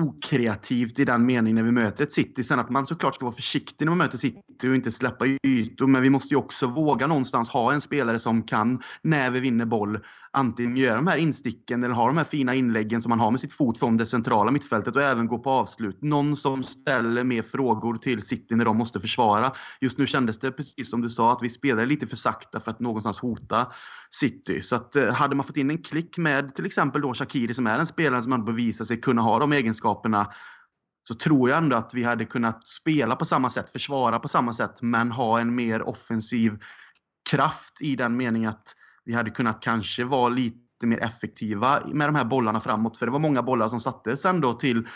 [0.00, 2.44] okreativt i den meningen när vi möter ett City.
[2.44, 5.86] Sen att man såklart ska vara försiktig när man möter City och inte släppa ytor.
[5.86, 9.64] Men vi måste ju också våga någonstans ha en spelare som kan, när vi vinner
[9.64, 9.98] boll,
[10.30, 13.40] antingen göra de här insticken eller ha de här fina inläggen som man har med
[13.40, 16.02] sitt fot från det centrala mittfältet och även gå på avslut.
[16.02, 19.52] Någon som ställer mer frågor till City när de måste försvara.
[19.80, 22.70] Just nu kändes det precis som du sa att vi spelade lite för sakta för
[22.70, 23.66] att någonstans hota
[24.10, 24.62] City.
[24.62, 27.66] Så att eh, hade man fått in en klick med till exempel då Shakiri som
[27.66, 30.32] är en spelare som man bevisar sig kunna ha de egenskaperna
[31.08, 34.52] så tror jag ändå att vi hade kunnat spela på samma sätt, försvara på samma
[34.52, 36.58] sätt, men ha en mer offensiv
[37.30, 42.14] kraft i den meningen att vi hade kunnat kanske vara lite mer effektiva med de
[42.14, 42.98] här bollarna framåt.
[42.98, 44.86] För det var många bollar som sattes ändå till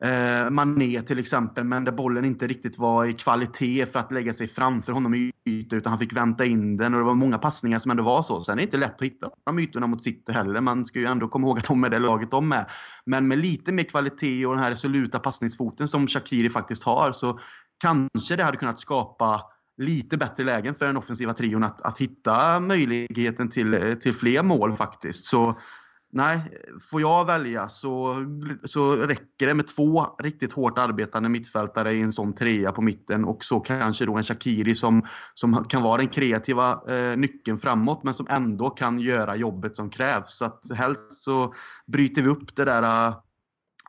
[0.00, 4.32] eh, Mané till exempel, men där bollen inte riktigt var i kvalitet för att lägga
[4.32, 7.38] sig framför honom i ytor, utan han fick vänta in den och det var många
[7.38, 8.40] passningar som ändå var så.
[8.40, 10.60] Sen är det inte lätt att hitta de ytorna mot City heller.
[10.60, 12.66] Man ska ju ändå komma ihåg att de är det laget de är.
[13.06, 17.38] Men med lite mer kvalitet och den här resoluta passningsfoten som Shakiri faktiskt har så
[17.78, 19.42] kanske det hade kunnat skapa
[19.78, 24.76] lite bättre lägen för den offensiva trion att, att hitta möjligheten till, till fler mål
[24.76, 25.24] faktiskt.
[25.24, 25.58] Så
[26.12, 26.40] nej,
[26.90, 28.16] får jag välja så,
[28.64, 33.24] så räcker det med två riktigt hårt arbetande mittfältare i en sån trea på mitten
[33.24, 38.04] och så kanske då en Shakiri som, som kan vara den kreativa eh, nyckeln framåt
[38.04, 40.36] men som ändå kan göra jobbet som krävs.
[40.36, 41.54] Så att helst så
[41.86, 43.16] bryter vi upp det där eh,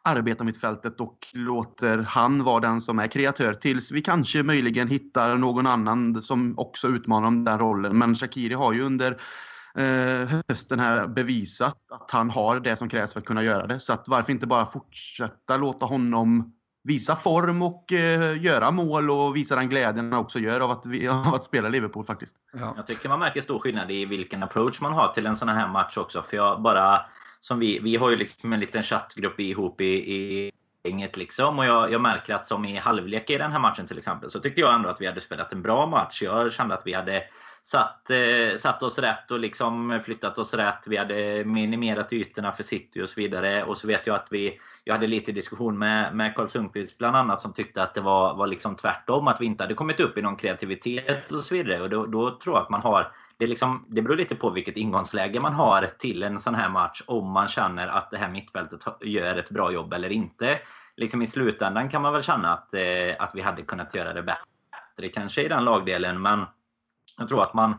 [0.07, 5.67] arbetarmittfältet och låter han vara den som är kreatör tills vi kanske möjligen hittar någon
[5.67, 7.97] annan som också utmanar om den rollen.
[7.97, 9.17] Men Shakiri har ju under
[9.77, 13.79] eh, hösten här bevisat att han har det som krävs för att kunna göra det.
[13.79, 19.35] Så att varför inte bara fortsätta låta honom visa form och eh, göra mål och
[19.35, 20.85] visa den glädjen han också gör av att,
[21.27, 22.35] av att spela Liverpool faktiskt.
[22.53, 22.73] Ja.
[22.75, 25.67] Jag tycker man märker stor skillnad i vilken approach man har till en sån här
[25.67, 26.21] match också.
[26.21, 27.01] För jag bara
[27.41, 30.51] som vi, vi har ju liksom en liten chattgrupp ihop i, i
[30.83, 31.59] gänget liksom.
[31.59, 34.39] Och jag, jag, märker att som i halvlek i den här matchen till exempel så
[34.39, 36.21] tyckte jag ändå att vi hade spelat en bra match.
[36.21, 37.23] Jag kände att vi hade
[37.67, 40.87] satt, eh, satt oss rätt och liksom flyttat oss rätt.
[40.87, 43.63] Vi hade minimerat ytorna för City och så vidare.
[43.63, 47.15] Och så vet jag att vi, jag hade lite diskussion med, med Carl Sundqvist bland
[47.15, 49.27] annat som tyckte att det var, var liksom tvärtom.
[49.27, 51.81] Att vi inte hade kommit upp i någon kreativitet och så vidare.
[51.81, 54.77] Och då, då tror jag att man har det, liksom, det beror lite på vilket
[54.77, 57.01] ingångsläge man har till en sån här match.
[57.05, 60.59] Om man känner att det här mittfältet gör ett bra jobb eller inte.
[60.97, 64.23] Liksom I slutändan kan man väl känna att, eh, att vi hade kunnat göra det
[64.23, 66.21] bättre kanske i den lagdelen.
[66.21, 66.45] Men
[67.17, 67.75] jag tror att man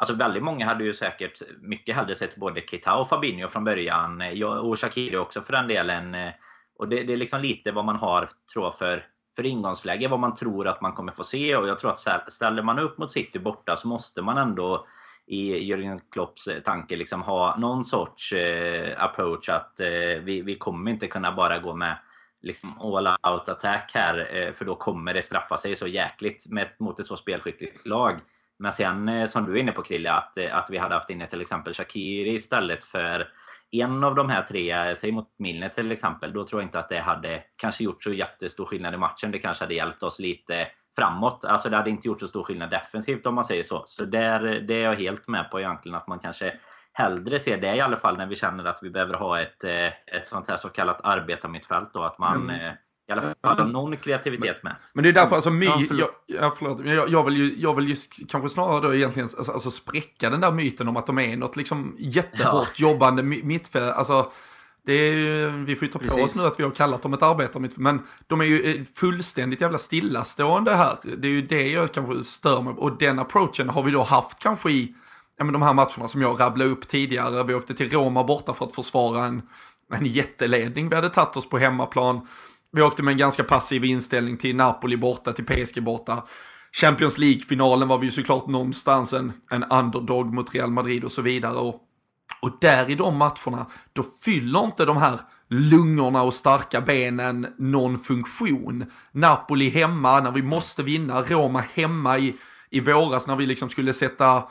[0.00, 4.20] Alltså väldigt många hade ju säkert mycket hellre sett både Kita och Fabinho från början.
[4.20, 6.14] Eh, och Shakiri också för den delen.
[6.14, 6.30] Eh,
[6.78, 10.08] och det, det, är liksom lite vad man har, tror jag, för, för ingångsläge.
[10.08, 11.56] Vad man tror att man kommer få se.
[11.56, 14.86] Och jag tror att ställer man upp mot City borta så måste man ändå
[15.26, 19.88] i Jürgen Klopps eh, tanke liksom ha någon sorts eh, approach att eh,
[20.22, 21.96] vi, vi kommer inte kunna bara gå med
[22.42, 24.36] liksom all out attack här.
[24.36, 28.20] Eh, för då kommer det straffa sig så jäkligt med, mot ett så spelskickligt lag.
[28.60, 31.10] Men sen eh, som du är inne på Krille, att, eh, att vi hade haft
[31.10, 33.28] inne till exempel Shakiri istället för
[33.70, 36.88] en av de här tre, säg mot Milner till exempel, då tror jag inte att
[36.88, 39.30] det hade kanske gjort så jättestor skillnad i matchen.
[39.30, 41.44] Det kanske hade hjälpt oss lite framåt.
[41.44, 43.82] Alltså det hade inte gjort så stor skillnad defensivt om man säger så.
[43.86, 46.58] Så där, det är jag helt med på egentligen att man kanske
[46.92, 49.86] hellre ser det i alla fall när vi känner att vi behöver ha ett, eh,
[49.86, 52.02] ett sånt här så kallat arbetarmittfält då.
[52.02, 52.74] Att man mm
[53.10, 54.76] i alla fall någon kreativitet med.
[54.92, 56.10] Men det är därför, alltså my, ja, förlåt.
[56.26, 57.94] Jag, ja, förlåt, jag, jag, vill ju, jag vill ju
[58.28, 61.56] kanske snarare då egentligen alltså, alltså spräcka den där myten om att de är något
[61.56, 62.90] liksom jättehårt ja.
[62.90, 63.94] jobbande mittfält.
[63.94, 64.32] Alltså,
[64.86, 66.24] det är, vi får ju ta på Precis.
[66.24, 69.60] oss nu att vi har kallat dem ett arbetarmittfält, men de är ju eh, fullständigt
[69.60, 70.98] jävla stillastående här.
[71.18, 74.38] Det är ju det jag kanske stör mig Och den approachen har vi då haft
[74.38, 74.94] kanske i
[75.36, 77.42] ja, men de här matcherna som jag rabblade upp tidigare.
[77.42, 79.42] Vi åkte till Roma borta för att försvara en,
[79.92, 82.26] en jätteledning vi hade tagit oss på hemmaplan.
[82.72, 86.24] Vi åkte med en ganska passiv inställning till Napoli borta, till PSG borta.
[86.72, 91.22] Champions League-finalen var vi ju såklart någonstans en, en underdog mot Real Madrid och så
[91.22, 91.56] vidare.
[91.56, 91.80] Och,
[92.42, 97.98] och där i de matcherna, då fyller inte de här lungorna och starka benen någon
[97.98, 98.84] funktion.
[99.12, 102.36] Napoli hemma när vi måste vinna, Roma hemma i,
[102.70, 104.42] i våras när vi liksom skulle sätta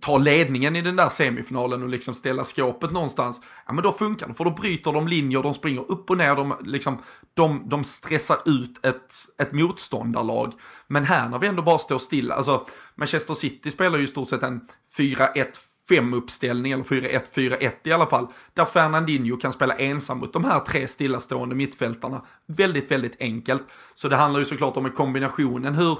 [0.00, 4.28] ta ledningen i den där semifinalen och liksom ställa skåpet någonstans, ja men då funkar
[4.28, 4.34] det.
[4.34, 6.98] För då bryter de linjer, de springer upp och ner, de, liksom,
[7.34, 10.52] de, de stressar ut ett, ett motståndarlag.
[10.86, 14.28] Men här när vi ändå bara står stilla, alltså Manchester City spelar ju i stort
[14.28, 14.60] sett en
[14.96, 15.46] 4-1
[15.88, 20.60] 5 uppställning, eller 4-1-4-1 i alla fall, där Fernandinho kan spela ensam mot de här
[20.60, 22.22] tre stillastående mittfältarna.
[22.46, 23.62] Väldigt, väldigt enkelt.
[23.94, 25.98] Så det handlar ju såklart om kombinationen hur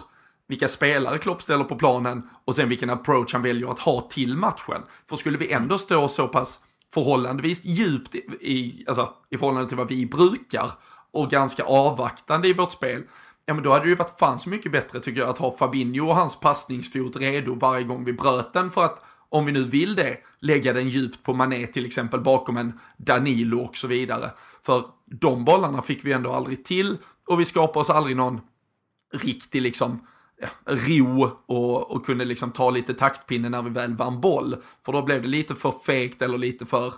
[0.48, 4.36] vilka spelare Klopp ställer på planen och sen vilken approach han väljer att ha till
[4.36, 4.82] matchen.
[5.08, 6.60] För skulle vi ändå stå så pass
[6.94, 10.70] förhållandevis djupt i, alltså, i förhållande till vad vi brukar
[11.12, 13.02] och ganska avvaktande i vårt spel,
[13.46, 15.56] ja men då hade det ju varit fan så mycket bättre tycker jag att ha
[15.56, 19.64] Fabinho och hans passningsfot redo varje gång vi bröt den för att om vi nu
[19.64, 24.30] vill det, lägga den djupt på Mané till exempel bakom en Danilo och så vidare.
[24.62, 28.40] För de bollarna fick vi ändå aldrig till och vi skapade oss aldrig någon
[29.14, 30.06] riktig liksom
[30.40, 34.56] ja, ro och, och kunde liksom ta lite taktpinne när vi väl vann boll.
[34.84, 36.94] För då blev det lite för fegt eller lite för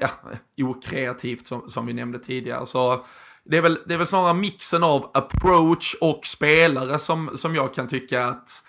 [0.00, 0.08] ja,
[0.58, 2.66] okreativt som, som vi nämnde tidigare.
[2.66, 3.04] Så
[3.44, 7.74] det är, väl, det är väl snarare mixen av approach och spelare som, som jag
[7.74, 8.64] kan tycka att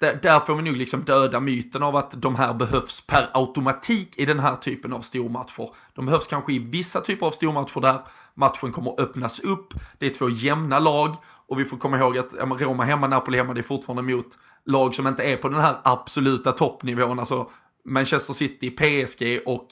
[0.00, 4.18] där, där får vi nog liksom döda myten av att de här behövs per automatik
[4.18, 5.68] i den här typen av stormatcher.
[5.94, 8.00] De behövs kanske i vissa typer av stormatcher där
[8.34, 9.74] matchen kommer att öppnas upp.
[9.98, 11.16] Det är två jämna lag
[11.54, 14.38] och vi får komma ihåg att ja, Roma hemma, Napoli hemma, det är fortfarande mot
[14.64, 17.18] lag som inte är på den här absoluta toppnivån.
[17.18, 17.50] Alltså
[17.84, 19.66] Manchester City, PSG och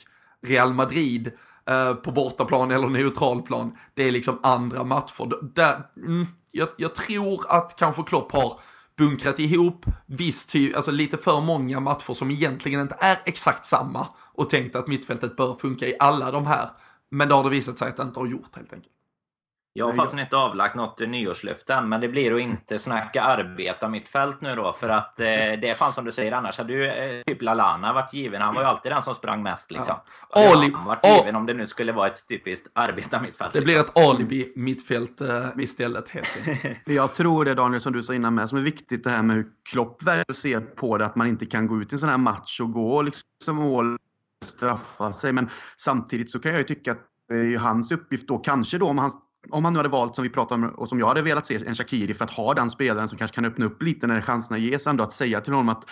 [0.47, 1.33] Real Madrid
[1.67, 3.77] eh, på bortaplan eller neutralplan.
[3.95, 5.53] Det är liksom andra matcher.
[5.55, 8.61] Där, mm, jag, jag tror att kanske Klopp har
[8.99, 14.07] bunkrat ihop viss typ, alltså lite för många matcher som egentligen inte är exakt samma
[14.35, 16.71] och tänkt att mittfältet bör funka i alla de här.
[17.11, 18.93] Men det har det visat sig att det inte har gjort helt enkelt.
[19.75, 23.89] Jag har faktiskt inte avlagt något nyårslöfte än, men det blir att inte snacka arbeta
[23.89, 24.73] mitt fält nu då.
[24.73, 27.93] För att eh, det är fan som du säger, annars hade ju eh, typ Lalana
[27.93, 28.43] varit given.
[28.43, 29.95] Han var ju alltid den som sprang mest liksom.
[30.31, 30.53] Ja.
[30.53, 33.53] Ali han varit given om det nu skulle vara ett typiskt arbeta mittfält.
[33.53, 36.79] Det blir ett alibi mittfält eh, istället helt enkelt.
[36.87, 39.37] Jag tror det Daniel, som du sa innan med, som är viktigt det här med
[39.37, 40.03] hur Klopp
[40.35, 42.73] ser på det, att man inte kan gå ut i en sån här match och
[42.73, 43.99] gå liksom mål
[44.45, 45.33] straffa sig.
[45.33, 48.89] Men samtidigt så kan jag ju tycka att det är hans uppgift då, kanske då
[48.89, 49.11] om han
[49.51, 51.67] om han nu hade valt, som vi pratade om, och som jag hade velat se,
[51.67, 54.59] en Shakiri för att ha den spelaren som kanske kan öppna upp lite när chanserna
[54.59, 55.89] ges, ändå att säga till honom att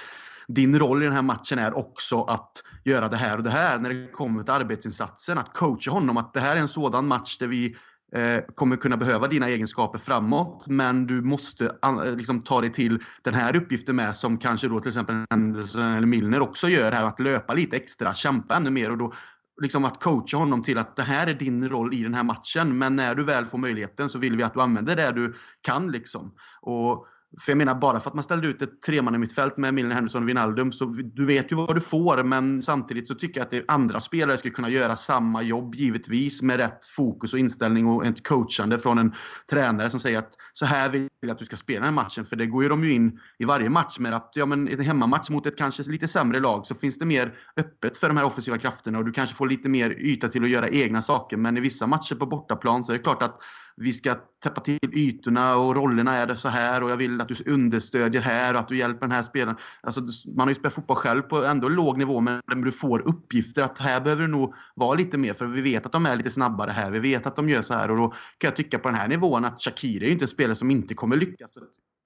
[0.48, 3.78] din roll i den här matchen är också att göra det här och det här
[3.78, 5.38] när det kommer till arbetsinsatsen.
[5.38, 7.76] Att coacha honom att det här är en sådan match där vi
[8.14, 13.02] eh, kommer kunna behöva dina egenskaper framåt, men du måste eh, liksom, ta dig till
[13.22, 17.04] den här uppgiften med som kanske då till exempel Anderson eller Milner också gör här,
[17.04, 19.12] att löpa lite extra, kämpa ännu mer och då
[19.60, 22.78] liksom att coacha honom till att det här är din roll i den här matchen.
[22.78, 25.92] Men när du väl får möjligheten så vill vi att du använder det du kan.
[25.92, 26.34] Liksom.
[26.60, 27.06] Och
[27.38, 30.28] för jag menar, bara för att man ställde ut ett tremannamittfält med Milner, Henderson och
[30.28, 32.22] Wijnaldum, så du vet ju vad du får.
[32.22, 36.42] Men samtidigt så tycker jag att det andra spelare skulle kunna göra samma jobb, givetvis,
[36.42, 39.14] med rätt fokus och inställning och ett coachande från en
[39.50, 42.24] tränare som säger att så här vill jag att du ska spela den här matchen.
[42.24, 44.80] För det går ju de ju in i varje match med att, ja men en
[44.80, 48.24] hemmamatch mot ett kanske lite sämre lag så finns det mer öppet för de här
[48.24, 51.36] offensiva krafterna och du kanske får lite mer yta till att göra egna saker.
[51.36, 53.40] Men i vissa matcher på bortaplan så är det klart att
[53.80, 57.28] vi ska täppa till ytorna och rollerna är det så här och jag vill att
[57.28, 59.56] du understödjer här och att du hjälper den här spelaren.
[59.80, 60.00] Alltså,
[60.36, 63.78] man har ju spelat fotboll själv på ändå låg nivå men du får uppgifter att
[63.78, 66.70] här behöver du nog vara lite mer för vi vet att de är lite snabbare
[66.70, 66.90] här.
[66.90, 69.08] Vi vet att de gör så här och då kan jag tycka på den här
[69.08, 71.50] nivån att Shakiri är ju inte en spelare som inte kommer lyckas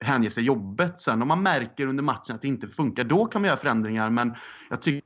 [0.03, 0.99] hänge sig jobbet.
[0.99, 4.09] Sen om man märker under matchen att det inte funkar, då kan man göra förändringar.
[4.09, 4.35] Men
[4.69, 5.01] jag tycker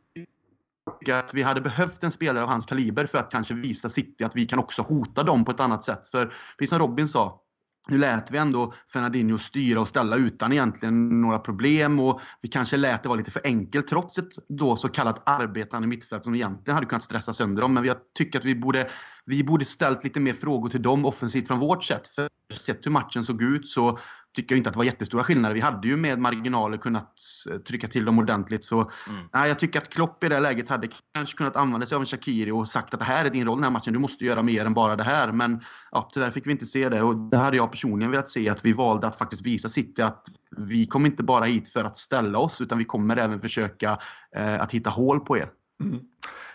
[1.11, 4.35] att vi hade behövt en spelare av hans kaliber för att kanske visa City att
[4.35, 6.07] vi kan också hota dem på ett annat sätt.
[6.07, 7.41] För precis som Robin sa,
[7.89, 12.77] nu lät vi ändå Fernandinho styra och ställa utan egentligen några problem och vi kanske
[12.77, 16.75] lät det vara lite för enkelt trots ett då så kallat arbetande mittfält som egentligen
[16.75, 17.73] hade kunnat stressa sönder dem.
[17.73, 18.89] Men jag tycker att vi borde,
[19.25, 22.07] vi borde ställt lite mer frågor till dem offensivt från vårt sätt.
[22.07, 23.99] För sett hur matchen såg ut så
[24.35, 25.55] tycker jag inte att det var jättestora skillnader.
[25.55, 27.13] Vi hade ju med marginaler kunnat
[27.51, 28.63] eh, trycka till dem ordentligt.
[28.63, 29.25] Så, mm.
[29.33, 32.05] nej, jag tycker att Klopp i det läget hade kanske kunnat använda sig av en
[32.05, 33.93] Shakiri och sagt att det här är din roll i den här matchen.
[33.93, 35.31] Du måste göra mer än bara det här.
[35.31, 38.49] Men ja, tyvärr fick vi inte se det och det hade jag personligen velat se
[38.49, 40.25] att vi valde att faktiskt visa City att
[40.57, 43.97] vi kommer inte bara hit för att ställa oss utan vi kommer även försöka
[44.35, 45.49] eh, att hitta hål på er.
[45.83, 45.99] Mm.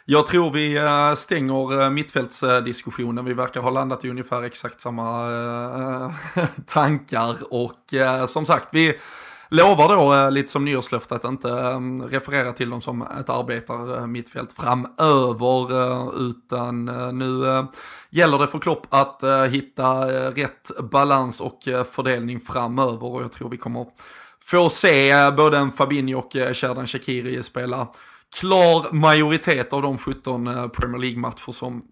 [0.06, 3.24] Jag tror vi eh, stänger eh, mittfältsdiskussionen.
[3.24, 7.36] Vi verkar ha landat i ungefär exakt samma eh, tankar.
[7.50, 7.94] Och
[8.28, 8.94] som sagt, vi
[9.48, 11.48] lovar då lite som nyårslöfte att inte
[12.10, 16.20] referera till dem som ett arbetar mittfält framöver.
[16.28, 16.84] Utan
[17.18, 17.66] nu
[18.10, 21.58] gäller det för Klopp att hitta rätt balans och
[21.90, 23.04] fördelning framöver.
[23.04, 23.86] Och jag tror vi kommer
[24.40, 27.88] få se både en Fabinho och Sherdan Shakiri spela
[28.40, 31.82] klar majoritet av de 17 eh, Premier League-matcher som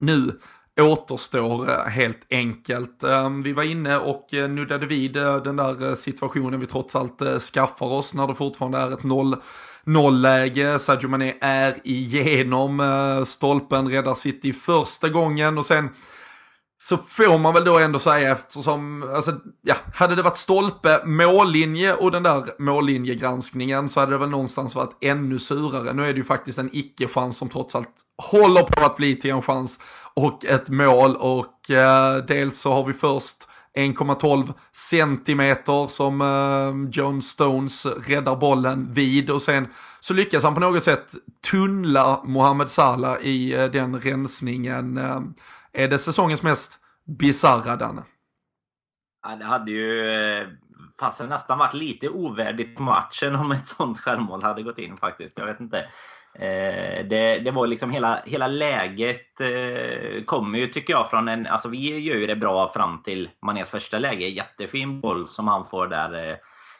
[0.00, 0.38] nu
[0.80, 3.02] återstår eh, helt enkelt.
[3.02, 7.86] Ehm, vi var inne och eh, nuddade vid den där situationen vi trots allt skaffar
[7.86, 9.36] oss när det fortfarande är ett noll
[9.84, 10.78] nollläge.
[10.78, 15.88] Sadio Mané är igenom stolpen, räddar City första gången och sen
[16.84, 21.94] så får man väl då ändå säga eftersom, alltså, ja, hade det varit stolpe, mållinje
[21.94, 25.92] och den där mållinjegranskningen så hade det väl någonstans varit ännu surare.
[25.92, 29.30] Nu är det ju faktiskt en icke-chans som trots allt håller på att bli till
[29.30, 29.78] en chans
[30.14, 37.22] och ett mål och eh, dels så har vi först 1,12 centimeter som eh, John
[37.22, 39.68] Stones räddar bollen vid och sen
[40.00, 41.14] så lyckas han på något sätt
[41.50, 44.98] tunnla Mohamed Salah i eh, den rensningen.
[44.98, 45.20] Eh,
[45.72, 48.02] Eh, är det säsongens mest bisarra, Danne?
[49.22, 50.48] Ja, det hade ju eh,
[50.98, 55.38] passat nästan varit lite ovärdigt matchen om ett sånt självmål hade gått in faktiskt.
[55.38, 55.78] Jag vet inte.
[56.34, 61.46] Eh, det, det, var liksom hela, hela läget eh, kommer ju tycker jag från en...
[61.46, 64.28] Alltså vi gör ju det bra fram till Manés första läge.
[64.28, 66.28] Jättefin boll som han får där.
[66.28, 66.36] Eh,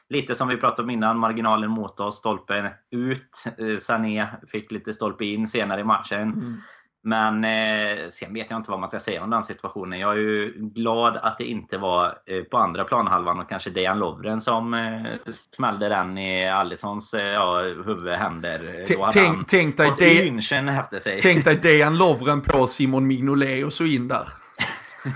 [0.09, 3.45] lite som vi pratade om innan, marginalen mot oss, stolpen ut.
[3.59, 6.23] Eh, Sané fick lite stolpe in senare i matchen.
[6.23, 6.61] Mm.
[7.05, 9.99] Men eh, sen vet jag inte vad man ska säga om den situationen.
[10.01, 13.99] Jag är ju glad att det inte var eh, på andra planhalvan och kanske Dejan
[13.99, 18.85] Lovren som eh, smällde den i Alissons eh, ja, huvud, händer.
[18.87, 24.42] Tänk, tänk, tänk dig Dejan Lovren på Simon Mignolet och så in där.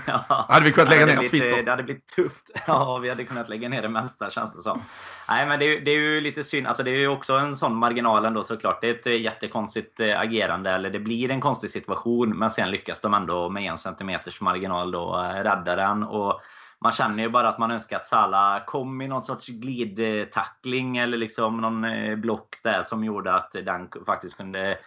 [0.07, 1.63] Ja, hade vi kunnat lägga ner blivit, Twitter?
[1.63, 2.51] Det hade blivit tufft.
[2.67, 4.81] Ja, vi hade kunnat lägga ner det mesta känns det som.
[5.29, 6.67] Nej, men det är, det är ju lite synd.
[6.67, 8.81] Alltså, det är ju också en sån marginal ändå såklart.
[8.81, 13.01] Det är ett jättekonstigt eh, agerande, eller det blir en konstig situation, men sen lyckas
[13.01, 16.03] de ändå med en centimeters marginal då eh, rädda den.
[16.03, 16.41] Och
[16.79, 21.17] man känner ju bara att man önskar att Salah kom i någon sorts glidtackling eller
[21.17, 24.77] liksom någon eh, block där som gjorde att den faktiskt kunde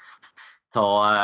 [0.73, 1.17] ta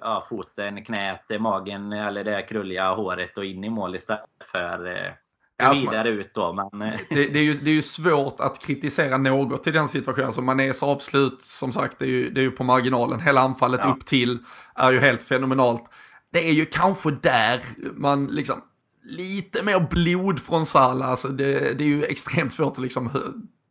[0.00, 5.16] ja, foten, knät, magen eller det krulliga håret och in i mål istället för
[5.62, 6.52] alltså, vidare ut då.
[6.52, 6.82] Men...
[6.82, 10.26] Eh, det, det, är ju, det är ju svårt att kritisera något i den situationen.
[10.26, 13.20] Alltså Manés avslut, som sagt, det är ju, det är ju på marginalen.
[13.20, 13.90] Hela anfallet ja.
[13.90, 14.38] upp till
[14.74, 15.84] är ju helt fenomenalt.
[16.32, 17.60] Det är ju kanske där
[17.94, 18.62] man liksom,
[19.02, 21.10] lite mer blod från Salah.
[21.10, 23.10] Alltså det, det är ju extremt svårt att liksom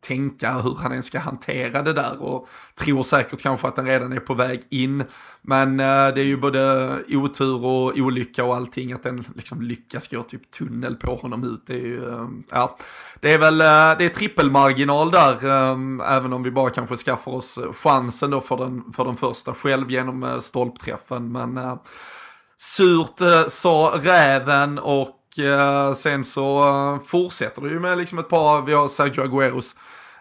[0.08, 4.12] tänka hur han ens ska hantera det där och tror säkert kanske att den redan
[4.12, 5.04] är på väg in.
[5.42, 10.08] Men eh, det är ju både otur och olycka och allting att den liksom lyckas
[10.08, 11.66] gå typ tunnel på honom ut.
[11.66, 12.76] Det är ju, eh, ja,
[13.20, 17.32] det är väl, eh, det är trippelmarginal där, eh, även om vi bara kanske skaffar
[17.32, 21.32] oss chansen då för den, för den första själv genom eh, stolpträffen.
[21.32, 21.76] Men eh,
[22.56, 28.28] surt eh, sa räven och eh, sen så eh, fortsätter det ju med liksom ett
[28.28, 29.76] par, vi har Sergio Agueros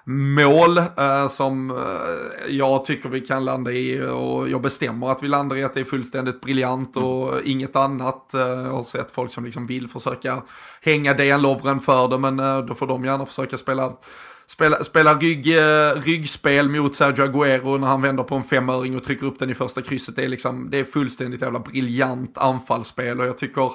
[0.09, 5.27] mål eh, som eh, jag tycker vi kan landa i och jag bestämmer att vi
[5.27, 7.07] landar i att det är fullständigt briljant mm.
[7.07, 7.41] och mm.
[7.45, 8.33] inget annat.
[8.33, 10.43] Eh, jag har sett folk som liksom vill försöka
[10.81, 13.93] hänga Dejan Lovren för det men eh, då får de gärna försöka spela
[14.49, 19.03] Spela, spela rygg, eh, ryggspel mot Sergio Aguero när han vänder på en femöring och
[19.03, 20.15] trycker upp den i första krysset.
[20.15, 23.71] Det är, liksom, det är fullständigt jävla briljant anfallsspel och jag tycker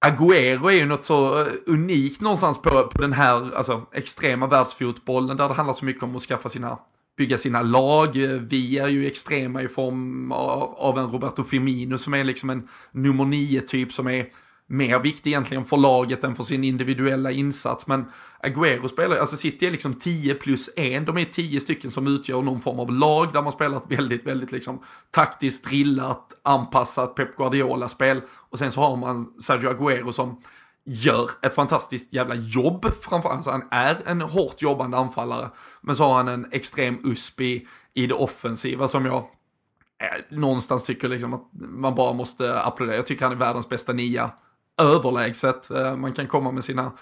[0.00, 5.36] Agüero är ju något så eh, unikt någonstans på, på den här alltså, extrema världsfotbollen
[5.36, 6.78] där det handlar så mycket om att skaffa sina,
[7.16, 8.16] bygga sina lag.
[8.16, 12.50] Eh, vi är ju extrema i form av, av en Roberto Firmino som är liksom
[12.50, 14.26] en nummer nio typ som är
[14.70, 17.86] mer viktig egentligen för laget än för sin individuella insats.
[17.86, 18.04] Men
[18.42, 22.42] Agüero spelar, alltså City är liksom 10 plus 1, de är 10 stycken som utgör
[22.42, 27.36] någon form av lag där man spelar ett väldigt, väldigt liksom taktiskt drillat, anpassat Pep
[27.36, 28.20] Guardiola-spel.
[28.50, 30.40] Och sen så har man Sergio Agüero som
[30.84, 35.50] gör ett fantastiskt jävla jobb framför alltså han är en hårt jobbande anfallare.
[35.80, 40.84] Men så har han en extrem USP i, i det offensiva som jag eh, någonstans
[40.84, 42.96] tycker liksom att man bara måste applådera.
[42.96, 44.30] Jag tycker han är världens bästa nia
[44.78, 45.70] överlägset.
[45.70, 46.92] Eh, man kan komma med sina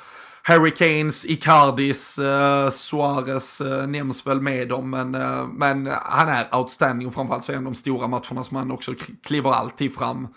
[0.48, 5.10] Hurricanes, Icardis, uh, Suarez eh, nämns väl med dem, men,
[5.52, 8.94] men han är outstanding och framförallt så är han de stora matcherna som han också
[9.24, 10.28] kliver alltid fram.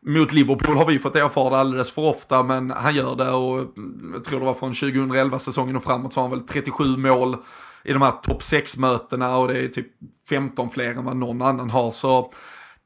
[0.00, 3.58] Mot Liverpool har vi fått erfara det alldeles för ofta, men han gör det och
[3.58, 7.36] mm, jag tror det var från 2011-säsongen och framåt så har han väl 37 mål
[7.84, 9.86] i de här topp 6-mötena och det är typ
[10.28, 11.90] 15 fler än vad någon annan har.
[11.90, 12.32] Så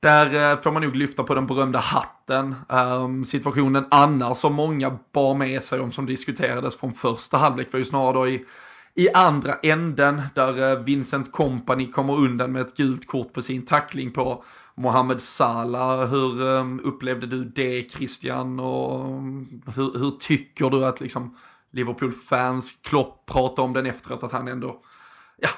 [0.03, 2.55] där eh, får man nog lyfta på den berömda hatten.
[2.69, 7.79] Um, situationen annars som många bar med sig om som diskuterades från första halvlek var
[7.79, 8.45] ju snarare då i,
[8.95, 13.67] i andra änden där eh, Vincent Company kommer undan med ett gult kort på sin
[13.67, 14.45] tackling på
[14.75, 16.07] Mohamed Salah.
[16.07, 21.37] Hur um, upplevde du det Christian och um, hur, hur, tycker du att liksom
[21.71, 24.81] Liverpool-fans, Klopp pratar om den efteråt att han ändå,
[25.37, 25.49] ja,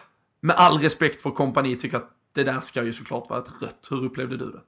[0.40, 3.87] med all respekt för kompani tycker att det där ska ju såklart vara ett rött.
[3.91, 4.61] Hur upplevde du det?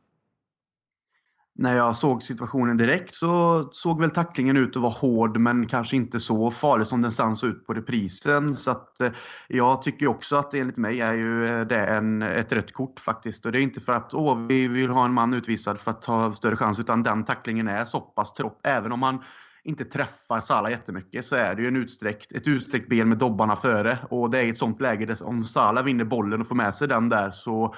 [1.58, 5.96] när jag såg situationen direkt så såg väl tacklingen ut att vara hård men kanske
[5.96, 8.56] inte så farlig som den sen såg ut på reprisen.
[8.56, 9.10] Så att, eh,
[9.48, 13.46] jag tycker också att enligt mig är ju eh, det en, ett rött kort faktiskt.
[13.46, 16.04] Och det är inte för att åh, vi vill ha en man utvisad för att
[16.04, 18.60] ha större chans utan den tacklingen är så pass tropp.
[18.62, 19.22] Även om man
[19.66, 23.56] inte träffar Salah jättemycket så är det ju en utsträckt, ett utsträckt ben med dobbarna
[23.56, 23.98] före.
[24.10, 26.74] Och det är i ett sånt läge, där, om Salah vinner bollen och får med
[26.74, 27.74] sig den där så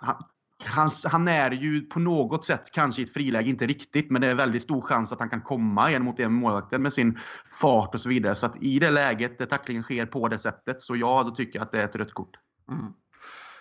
[0.00, 0.16] han,
[0.64, 4.28] han, han, är ju på något sätt, kanske i ett friläge, inte riktigt, men det
[4.28, 7.18] är väldigt stor chans att han kan komma en mot en målvakten med sin
[7.60, 8.34] fart och så vidare.
[8.34, 11.58] Så att i det läget där tacklingen sker på det sättet, så ja, då tycker
[11.58, 12.36] jag att det är ett rött kort.
[12.70, 12.92] Mm.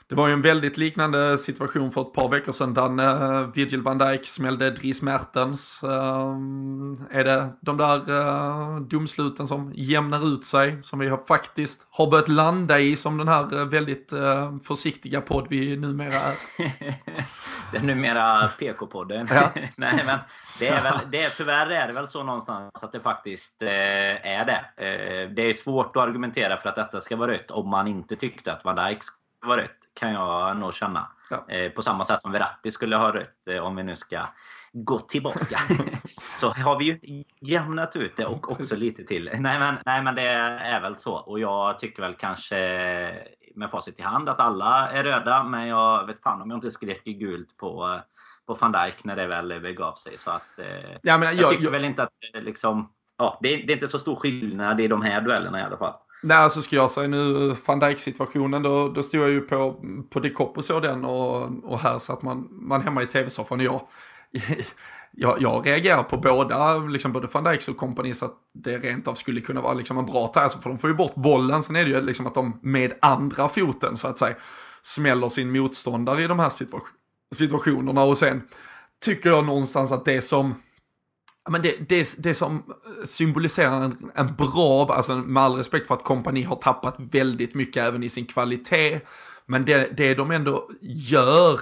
[0.09, 2.73] Det var ju en väldigt liknande situation för ett par veckor sedan.
[2.73, 5.83] Där uh, Virgil van Dijk smällde Dries Mertens.
[5.83, 5.89] Uh,
[7.11, 12.11] är det de där uh, domsluten som jämnar ut sig, som vi har faktiskt har
[12.11, 14.13] börjat landa i som den här väldigt
[14.63, 16.35] försiktiga podd vi numera är?
[17.71, 19.27] den numera PK-podden.
[19.31, 19.51] Ja.
[19.77, 20.19] Nej, men
[20.59, 24.45] det är väl, det är, tyvärr är det väl så någonstans att det faktiskt är
[24.45, 24.65] det.
[25.35, 28.53] det är svårt att argumentera för att detta ska vara rött om man inte tyckte
[28.53, 28.99] att van Dijk
[29.41, 31.07] var rätt, kan jag nog känna.
[31.29, 31.45] Ja.
[31.47, 34.27] Eh, på samma sätt som Verratti skulle ha rätt, eh, om vi nu ska
[34.73, 35.59] gå tillbaka.
[36.39, 39.29] så har vi ju jämnat ut det och också lite till.
[39.33, 41.13] Nej men, nej men det är väl så.
[41.13, 42.55] Och jag tycker väl kanske
[43.55, 45.43] med facit i hand att alla är röda.
[45.43, 47.99] Men jag vet fan om jag inte skrek gult på,
[48.45, 50.17] på van Dijk när det väl begav sig.
[50.17, 53.53] Så att, eh, ja, men jag, jag tycker jag, väl inte att liksom, ja, det,
[53.53, 55.93] är, det är inte så stor skillnad i de här duellerna i alla fall.
[56.21, 59.83] Nej, alltså ska jag säga nu van Dijk situationen då, då stod jag ju på,
[60.09, 63.65] på Dekopp och så den och, och här satt man, man hemma i tv-soffan och
[63.65, 63.81] jag,
[65.11, 69.07] jag, jag reagerar på båda, liksom både van Dijks och kompani så att det rent
[69.07, 71.63] av skulle kunna vara liksom en bra tackle alltså, för de får ju bort bollen.
[71.63, 74.35] Sen är det ju liksom att de med andra foten så att säga
[74.81, 76.81] smäller sin motståndare i de här situa
[77.35, 78.41] situationerna och sen
[79.05, 80.55] tycker jag någonstans att det som
[81.49, 82.63] men det, det, det som
[83.05, 87.83] symboliserar en, en bra, alltså med all respekt för att kompani har tappat väldigt mycket
[87.83, 89.01] även i sin kvalitet.
[89.45, 91.59] Men det, det de ändå gör,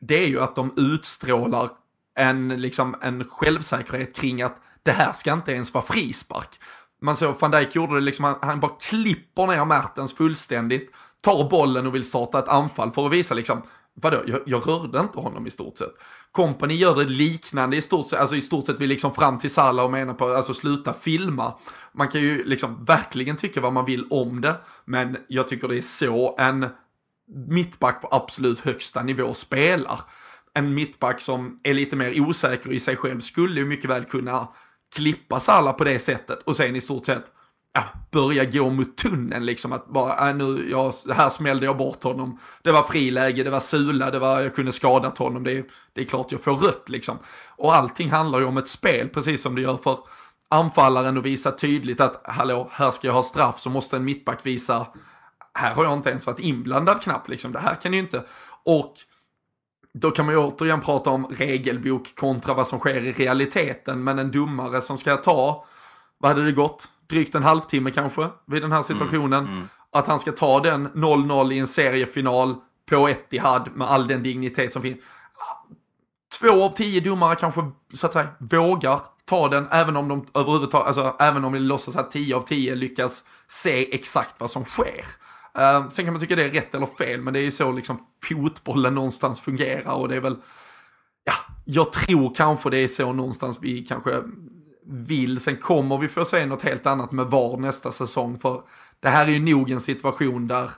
[0.00, 1.70] det är ju att de utstrålar
[2.16, 6.60] en, liksom, en självsäkerhet kring att det här ska inte ens vara frispark.
[7.00, 11.50] Man såg van Dijk gjorde det liksom, han, han bara klipper ner Mertens fullständigt, tar
[11.50, 13.62] bollen och vill starta ett anfall för att visa liksom,
[14.02, 15.94] vadå, jag, jag rörde inte honom i stort sett.
[16.32, 19.50] Company gör det liknande i stort sett, alltså i stort sett vi liksom fram till
[19.50, 21.54] Salah och menar på, alltså sluta filma.
[21.92, 25.76] Man kan ju liksom verkligen tycka vad man vill om det, men jag tycker det
[25.76, 26.66] är så en
[27.48, 30.00] mittback på absolut högsta nivå spelar.
[30.54, 34.48] En mittback som är lite mer osäker i sig själv skulle ju mycket väl kunna
[34.96, 37.32] klippa Salah på det sättet och sen i stort sett
[37.78, 39.72] ja, börja gå mot tunneln liksom.
[39.72, 42.38] Att bara, äh, nu, jag, här smällde jag bort honom.
[42.62, 45.44] Det var friläge, det var sula, det var, jag kunde skadat honom.
[45.44, 47.18] Det, det är klart jag får rött liksom.
[47.56, 49.98] Och allting handlar ju om ett spel, precis som det gör för
[50.48, 54.46] anfallaren att visa tydligt att hallå, här ska jag ha straff, så måste en mittback
[54.46, 54.86] visa,
[55.54, 58.24] här har jag inte ens varit inblandad knappt liksom, det här kan ju inte.
[58.64, 58.94] Och
[59.94, 64.18] då kan man ju återigen prata om regelbok kontra vad som sker i realiteten, men
[64.18, 65.64] en domare som ska ta,
[66.18, 66.88] vad hade det gått?
[67.10, 69.44] Drygt en halvtimme kanske vid den här situationen.
[69.44, 69.68] Mm, mm.
[69.92, 72.54] Att han ska ta den 0-0 i en seriefinal
[72.90, 74.98] på Etihad med all den dignitet som finns.
[76.40, 77.60] Två av tio domare kanske,
[77.92, 81.96] så att säga, vågar ta den, även om de överhuvudtaget, alltså även om vi låtsas
[81.96, 85.04] att tio av tio lyckas se exakt vad som sker.
[85.58, 87.72] Uh, sen kan man tycka det är rätt eller fel, men det är ju så
[87.72, 90.36] liksom fotbollen någonstans fungerar och det är väl,
[91.24, 91.32] ja,
[91.64, 94.22] jag tror kanske det är så någonstans vi kanske
[94.88, 95.40] vill.
[95.40, 98.38] Sen kommer vi få se något helt annat med VAR nästa säsong.
[98.38, 98.62] För
[99.00, 100.70] det här är ju nog en situation där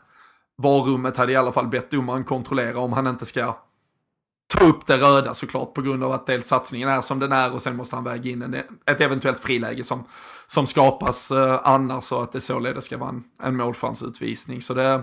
[0.57, 3.57] VAR-rummet hade i alla fall bett domaren kontrollera om han inte ska
[4.51, 7.53] ta upp det röda såklart på grund av att dels satsningen är som den är
[7.53, 8.55] och sen måste han väga in en,
[8.87, 10.05] ett eventuellt friläge som,
[10.47, 14.63] som skapas eh, annars så att det således ska vara en, en målchansutvisning.
[14.63, 15.03] Så det,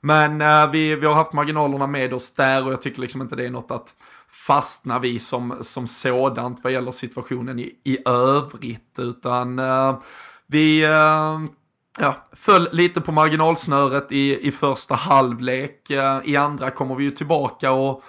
[0.00, 3.36] men eh, vi, vi har haft marginalerna med oss där och jag tycker liksom inte
[3.36, 3.94] det är något att
[4.34, 8.98] fastnar vi som, som sådant vad gäller situationen i, i övrigt.
[8.98, 9.98] Utan eh,
[10.46, 11.40] vi eh,
[11.98, 15.90] ja, föll lite på marginalsnöret i, i första halvlek.
[15.90, 18.02] Eh, I andra kommer vi ju tillbaka och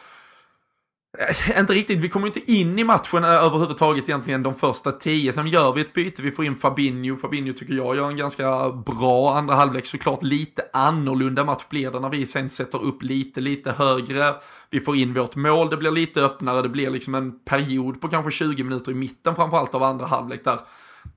[1.19, 5.33] Eh, inte riktigt, vi kommer inte in i matchen eh, överhuvudtaget egentligen de första tio.
[5.33, 7.17] Sen gör vi ett byte, vi får in Fabinho.
[7.17, 9.85] Fabinho tycker jag gör en ganska bra andra halvlek.
[9.85, 14.35] Såklart lite annorlunda match blir det när vi sen sätter upp lite, lite högre.
[14.69, 18.07] Vi får in vårt mål, det blir lite öppnare, det blir liksom en period på
[18.07, 20.59] kanske 20 minuter i mitten framförallt av andra halvlek där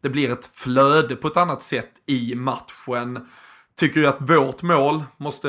[0.01, 3.27] det blir ett flöde på ett annat sätt i matchen.
[3.79, 5.49] Tycker ju att vårt mål måste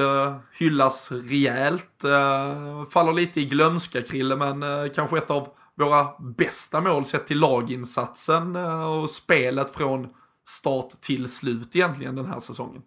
[0.60, 2.04] hyllas rejält.
[2.04, 7.28] Eh, faller lite i glömska Krille, men eh, kanske ett av våra bästa mål sett
[7.28, 10.08] till laginsatsen eh, och spelet från
[10.48, 12.82] start till slut egentligen den här säsongen.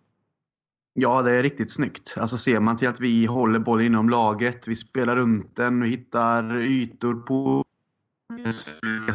[0.95, 2.14] Ja, det är riktigt snyggt.
[2.18, 5.88] Alltså ser man till att vi håller bollen inom laget, vi spelar runt den, vi
[5.88, 7.64] hittar ytor på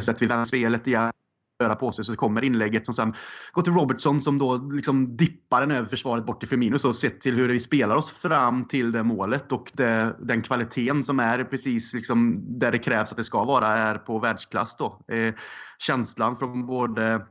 [0.02, 1.12] sätt vi vänder spelet igen
[1.60, 3.14] röra på sig så kommer inlägget som sen
[3.52, 6.80] går till Robertson som då liksom dippar den över försvaret bort till Firmino.
[6.80, 11.04] Så sett till hur vi spelar oss fram till det målet och det, den kvaliteten
[11.04, 15.02] som är precis liksom där det krävs att det ska vara är på världsklass då.
[15.08, 15.34] Eh,
[15.78, 17.26] känslan från både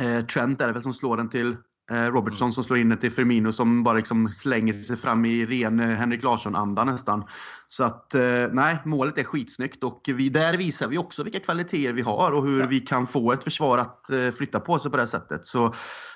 [0.00, 1.56] eh, Trent är det väl som slår den till
[1.90, 5.80] Robertson som slår in det till Firmino som bara liksom slänger sig fram i ren
[5.80, 7.24] eh, Henrik Larsson-anda nästan.
[7.68, 8.22] Så att eh,
[8.52, 12.46] nej, målet är skitsnyggt och vi, där visar vi också vilka kvaliteter vi har och
[12.46, 12.66] hur ja.
[12.66, 15.46] vi kan få ett försvar att flytta på sig på det sättet.
[15.46, 15.74] Så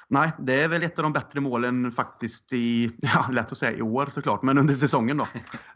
[0.08, 3.78] nej, det är väl ett av de bättre målen faktiskt i, ja, lätt att säga
[3.78, 5.26] i år såklart, men under säsongen då.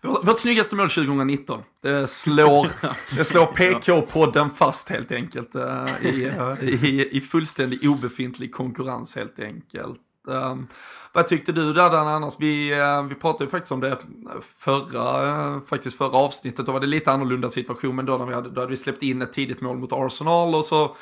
[0.22, 1.62] Vårt snyggaste mål 2019.
[1.82, 2.68] Det slår,
[3.16, 5.56] det slår PK-podden fast helt enkelt
[6.02, 10.00] i, i, i fullständig obefintlig konkurrens helt enkelt.
[10.28, 10.66] Um,
[11.12, 12.34] vad tyckte du där Dan annars?
[12.38, 13.98] Vi, uh, vi pratade ju faktiskt om det
[14.42, 16.66] förra, uh, faktiskt förra avsnittet.
[16.66, 19.02] Då var det lite annorlunda situation, men då, när vi hade, då hade vi släppt
[19.02, 20.96] in ett tidigt mål mot Arsenal och så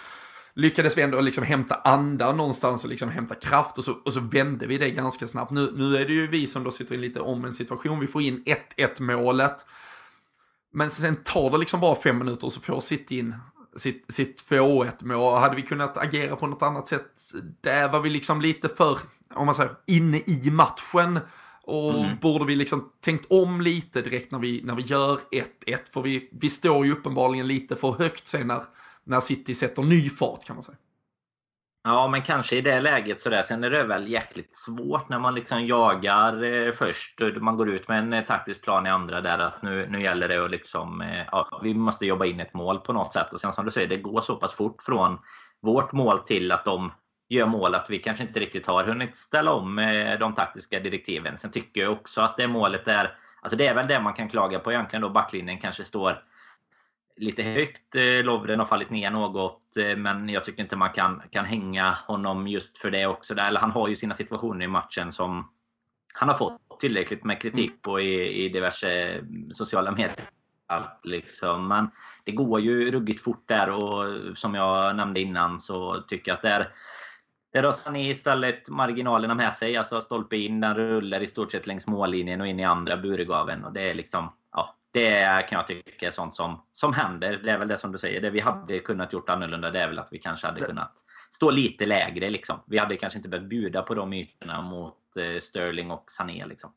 [0.56, 4.20] lyckades vi ändå liksom hämta anda någonstans och liksom hämta kraft och så, och så
[4.20, 5.50] vände vi det ganska snabbt.
[5.50, 8.00] Nu, nu är det ju vi som då sitter i lite om en situation.
[8.00, 8.44] Vi får in
[8.76, 9.66] 1-1 målet.
[10.72, 13.34] Men sen tar det liksom bara fem minuter och så får City in
[13.76, 15.40] sitt, sitt 2-1 mål.
[15.40, 17.32] Hade vi kunnat agera på något annat sätt?
[17.60, 18.98] Där var vi liksom lite för,
[19.34, 21.20] om man säger, inne i matchen.
[21.62, 22.16] Och mm.
[22.20, 25.18] borde vi liksom tänkt om lite direkt när vi, när vi gör
[25.66, 25.78] 1-1?
[25.92, 28.62] För vi, vi står ju uppenbarligen lite för högt sen när,
[29.06, 30.78] när City sätter ny fart kan man säga.
[31.84, 33.42] Ja, men kanske i det läget sådär.
[33.42, 37.20] Sen är det väl jäkligt svårt när man liksom jagar eh, först.
[37.40, 40.28] Man går ut med en eh, taktisk plan i andra där att nu, nu gäller
[40.28, 43.32] det att liksom, eh, ja, vi måste jobba in ett mål på något sätt.
[43.32, 45.18] Och sen som du säger, det går så pass fort från
[45.62, 46.92] vårt mål till att de
[47.28, 51.38] gör mål att vi kanske inte riktigt har hunnit ställa om eh, de taktiska direktiven.
[51.38, 54.28] Sen tycker jag också att det målet är, alltså det är väl det man kan
[54.28, 56.22] klaga på egentligen då backlinjen kanske står
[57.16, 57.96] lite högt.
[57.96, 61.98] Eh, Lovren har fallit ner något, eh, men jag tycker inte man kan, kan hänga
[62.06, 63.34] honom just för det också.
[63.34, 65.50] Eller han har ju sina situationer i matchen som
[66.14, 70.30] han har fått tillräckligt med kritik på i, i diverse mm, sociala medier.
[70.66, 71.68] Allt liksom.
[71.68, 71.90] Men
[72.24, 74.04] det går ju ruggigt fort där och
[74.38, 76.68] som jag nämnde innan så tycker jag att där
[77.52, 79.76] där har Sané istället marginalerna med sig.
[79.76, 83.64] Alltså stolpe in, den rullar i stort sett längs mållinjen och in i andra buregaven.
[83.64, 84.32] Och det är liksom
[84.96, 87.40] det kan jag tycka är sånt som, som händer.
[87.44, 88.20] Det är väl det som du säger.
[88.20, 90.92] Det vi hade kunnat gjort annorlunda det är väl att vi kanske hade kunnat
[91.32, 92.30] stå lite lägre.
[92.30, 92.56] Liksom.
[92.66, 96.46] Vi hade kanske inte behövt bjuda på de ytorna mot eh, Sterling och Sané.
[96.46, 96.70] Liksom.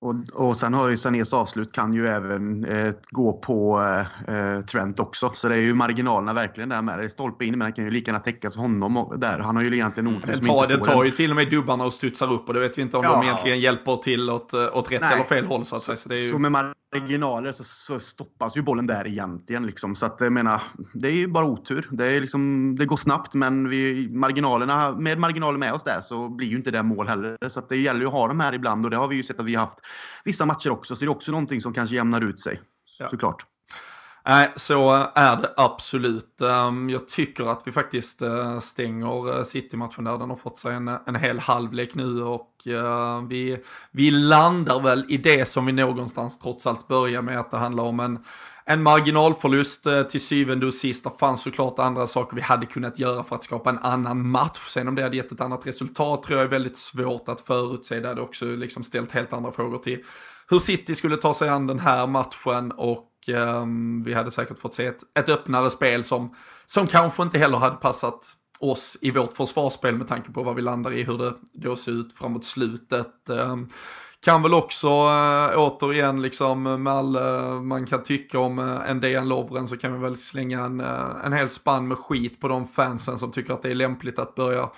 [0.00, 3.80] Och, och sen har ju Sanés avslut kan ju även eh, gå på
[4.28, 5.30] eh, Trent också.
[5.34, 6.98] Så det är ju marginalerna verkligen där med.
[6.98, 9.38] Det är stolpe in men han kan ju lika gärna täckas honom och, där.
[9.38, 10.44] Han har ju egentligen otur mm.
[10.44, 12.82] som Det tar ju till och med dubbarna och studsar upp och det vet vi
[12.82, 13.12] inte om ja.
[13.12, 15.14] de egentligen hjälper till åt, åt rätt Nej.
[15.14, 15.96] eller fel håll så att säga.
[15.96, 16.30] Så, det är ju...
[16.30, 16.52] så med
[16.94, 19.66] marginaler så, så, stoppas ju bollen där egentligen.
[19.66, 19.96] Liksom.
[19.96, 20.62] Så att jag menar,
[20.94, 21.88] det är ju bara otur.
[21.90, 26.28] Det, är liksom, det går snabbt men vi, marginalerna, med marginaler med oss där så
[26.28, 27.48] blir ju inte det mål heller.
[27.48, 29.40] Så det gäller ju att ha dem här ibland och det har vi ju sett
[29.40, 29.78] att vi har haft
[30.24, 30.96] vissa matcher också.
[30.96, 32.60] Så det är också någonting som kanske jämnar ut sig.
[32.98, 33.10] Ja.
[33.10, 33.46] Såklart.
[34.28, 36.40] Nej, så är det absolut.
[36.40, 40.18] Ehm, jag tycker att vi faktiskt eh, stänger eh, City-matchen där.
[40.18, 43.58] Den har fått sig en, en hel halvlek nu och eh, vi,
[43.90, 47.84] vi landar väl i det som vi någonstans trots allt börjar med att det handlar
[47.84, 48.18] om en,
[48.64, 51.04] en marginalförlust till syvende och sist.
[51.04, 54.68] Det fanns såklart andra saker vi hade kunnat göra för att skapa en annan match.
[54.68, 58.00] Sen om det hade gett ett annat resultat tror jag är väldigt svårt att förutse.
[58.00, 60.02] Det hade också liksom ställt helt andra frågor till
[60.50, 64.74] hur City skulle ta sig an den här matchen och um, vi hade säkert fått
[64.74, 66.34] se ett, ett öppnare spel som,
[66.66, 70.62] som kanske inte heller hade passat oss i vårt försvarsspel med tanke på vad vi
[70.62, 73.14] landar i, hur det då ser ut framåt slutet.
[73.28, 73.68] Um,
[74.26, 79.00] kan väl också äh, återigen liksom med all äh, man kan tycka om äh, en
[79.00, 82.48] DN Lovren så kan vi väl slänga en, eh, en hel spann med skit på
[82.48, 84.68] de fansen som tycker att det är lämpligt att börja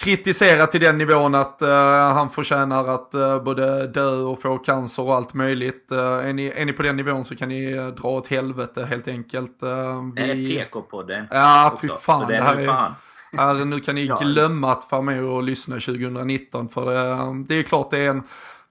[0.00, 1.68] kritisera till den nivån att uh,
[2.12, 5.88] han förtjänar att uh, både dö och få cancer och allt möjligt.
[5.92, 8.84] Uh, är, ni, är ni på den nivån så kan ni uh, dra åt helvete
[8.84, 9.62] helt enkelt.
[9.62, 9.70] Uh,
[10.16, 10.22] vi...
[10.30, 11.26] Är PK-podden.
[11.30, 12.28] Ja, fy fan.
[12.28, 12.94] det, det här är.
[13.36, 14.18] Här, nu kan ni ja.
[14.22, 18.22] glömma att vara med och lyssna 2019 för det, det är klart det är en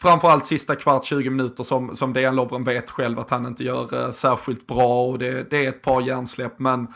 [0.02, 4.12] framförallt sista kvart 20 minuter som, som Dejan Lovren vet själv att han inte gör
[4.12, 6.88] särskilt bra och det, det är ett par hjärnsläpp men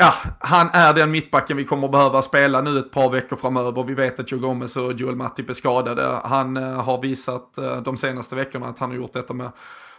[0.00, 3.84] ja, han är den mittbacken vi kommer behöva spela nu ett par veckor framöver.
[3.84, 6.20] Vi vet att Joe Gomez och Joel Matip är skadade.
[6.24, 9.50] Han eh, har visat eh, de senaste veckorna att han har gjort detta med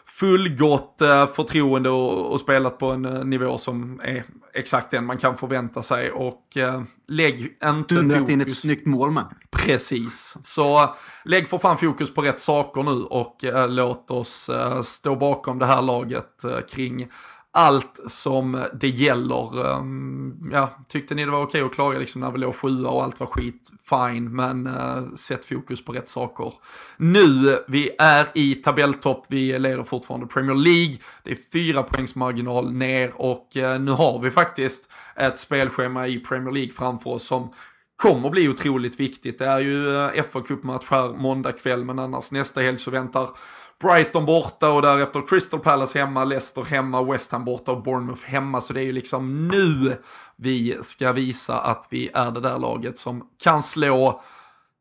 [0.06, 4.24] fullgott eh, förtroende och, och, spelat på en nivå som är
[4.54, 6.12] exakt den man kan förvänta sig.
[6.12, 8.34] Och eh, lägg inte Dundrat fokus...
[8.34, 9.26] in ett snyggt mål med.
[9.52, 10.38] Precis.
[10.43, 10.95] Så
[11.26, 15.60] lägg för fan fokus på rätt saker nu och eh, låt oss eh, stå bakom
[15.60, 17.08] det här laget kring
[17.54, 19.72] allt som det gäller.
[19.72, 23.04] Ehm, ja, tyckte ni det var okej att klaga liksom när vi låg sjua och
[23.04, 26.54] allt var skit, fine, men uh, sätt fokus på rätt saker.
[26.97, 32.74] Nu, vi är i tabelltopp, vi leder fortfarande Premier League, det är fyra poängs marginal
[32.74, 37.54] ner och uh, nu har vi faktiskt ett spelschema i Premier League framför oss som
[37.95, 39.39] kommer bli otroligt viktigt.
[39.39, 42.91] Det är ju eh, uh, fa Cup-match här måndag kväll, men annars nästa helg så
[42.91, 43.30] väntar
[43.82, 48.62] Brighton borta och därefter Crystal Palace hemma, Leicester hemma, West Ham borta och Bournemouth hemma.
[48.62, 49.98] Så det är ju liksom nu
[50.36, 54.22] vi ska visa att vi är det där laget som kan slå,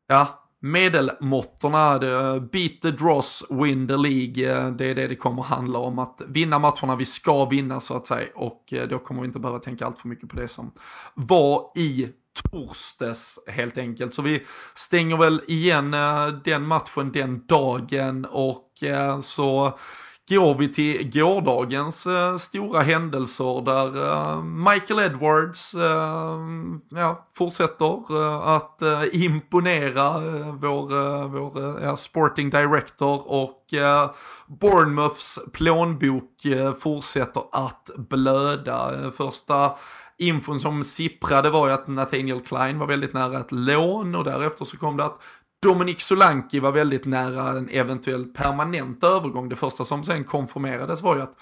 [0.07, 4.51] ja, medelmåttorna, eh, beat the dross, win the League.
[4.51, 7.97] Eh, det är det det kommer handla om, att vinna matcherna vi ska vinna så
[7.97, 8.27] att säga.
[8.35, 10.71] Och eh, då kommer vi inte behöva tänka allt för mycket på det som
[11.13, 12.07] var i
[12.51, 14.13] torsdags helt enkelt.
[14.13, 19.77] Så vi stänger väl igen eh, den matchen den dagen och eh, så
[20.29, 25.75] går vi till gårdagens eh, stora händelser där Michael Edwards
[26.89, 28.15] ja, fortsätter
[28.55, 28.81] att
[29.11, 30.19] imponera
[30.51, 33.57] vår, vår ja, sporting director och
[34.47, 36.41] Bournemouths plånbok
[36.79, 39.11] fortsätter att blöda.
[39.17, 39.71] Första
[40.21, 44.65] infon som sipprade var ju att Nathaniel Klein var väldigt nära ett lån och därefter
[44.65, 45.21] så kom det att
[45.63, 49.49] Dominic Solanki var väldigt nära en eventuell permanent övergång.
[49.49, 51.35] Det första som sen konfirmerades var ju att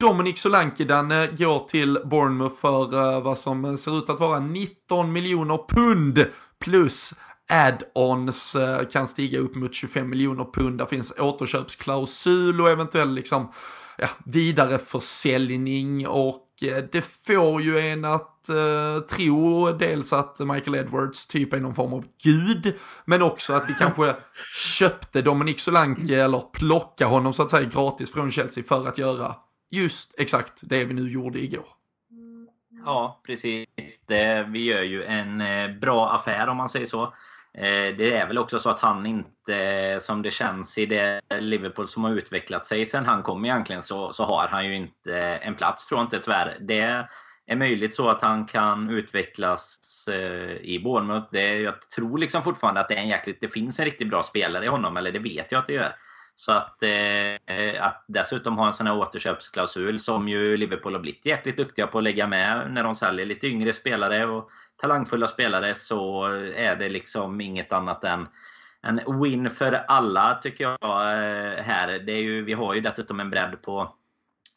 [0.00, 4.40] Dominic Solanki den går till Bournemouth för eh, vad som eh, ser ut att vara
[4.40, 6.26] 19 miljoner pund
[6.64, 7.14] plus
[7.52, 10.78] add-ons eh, kan stiga upp mot 25 miljoner pund.
[10.78, 13.52] Där finns återköpsklausul och eventuell liksom
[13.98, 21.52] ja, vidareförsäljning och det får ju en att eh, tro dels att Michael Edwards typ
[21.52, 24.16] är någon form av gud, men också att vi kanske
[24.78, 29.34] köpte Dominic Solanke eller plocka honom så att säga gratis från Chelsea för att göra
[29.70, 31.66] just exakt det vi nu gjorde igår.
[32.84, 33.66] Ja, precis.
[34.06, 37.14] Det, vi gör ju en eh, bra affär om man säger så.
[37.58, 41.20] Eh, det är väl också så att han inte, eh, som det känns i det
[41.40, 45.18] Liverpool som har utvecklat sig sen han kom egentligen, så, så har han ju inte
[45.20, 46.56] en plats tror jag inte tyvärr.
[46.60, 47.06] Det
[47.46, 49.78] är möjligt så att han kan utvecklas
[50.08, 51.28] eh, i Bournemouth.
[51.32, 54.22] Det, jag tror liksom fortfarande att det, är en jäkligt, det finns en riktigt bra
[54.22, 55.94] spelare i honom, eller det vet jag att det gör.
[56.40, 61.26] Så att, eh, att dessutom ha en sån här återköpsklausul som ju Liverpool har blivit
[61.26, 65.74] jäkligt duktiga på att lägga med när de säljer lite yngre spelare och talangfulla spelare
[65.74, 66.24] så
[66.54, 68.28] är det liksom inget annat än
[68.82, 71.98] en win för alla tycker jag eh, här.
[71.98, 73.94] Det är ju, vi har ju dessutom en bredd på,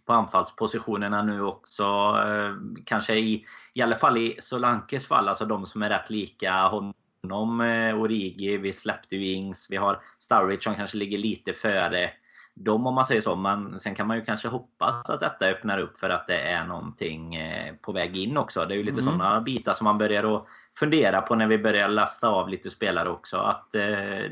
[0.05, 1.83] på anfallspositionerna nu också.
[2.27, 2.55] Eh,
[2.85, 6.93] kanske i, i alla fall i Solankes fall, alltså de som är rätt lika honom.
[7.23, 12.09] Eh, Origi, vi släppte ju Ings, vi har Sturridge som kanske ligger lite före
[12.55, 13.35] dem om man säger så.
[13.35, 16.65] Men sen kan man ju kanske hoppas att detta öppnar upp för att det är
[16.65, 18.65] någonting eh, på väg in också.
[18.65, 19.13] Det är ju lite mm.
[19.13, 20.45] sådana bitar som man börjar att
[20.79, 23.37] fundera på när vi börjar lasta av lite spelare också.
[23.37, 23.81] Att eh,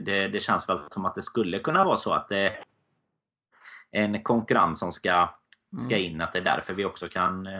[0.05, 2.63] det, det känns väl som att det skulle kunna vara så att det är
[3.91, 5.29] en konkurrens som ska
[5.79, 6.11] ska mm.
[6.11, 6.21] in.
[6.21, 7.53] Att det är därför vi också kan eh,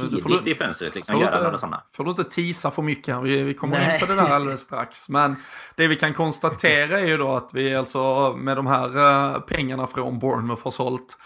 [0.00, 1.82] tidigt du, i fönstret liksom, göra inte, några sådana.
[1.92, 3.22] Får du inte tisa för mycket här.
[3.22, 3.94] Vi, vi kommer Nej.
[3.94, 5.08] in på det där alldeles strax.
[5.08, 5.36] Men
[5.74, 9.86] det vi kan konstatera är ju då att vi alltså med de här uh, pengarna
[9.86, 11.18] från Bournemouth har sålt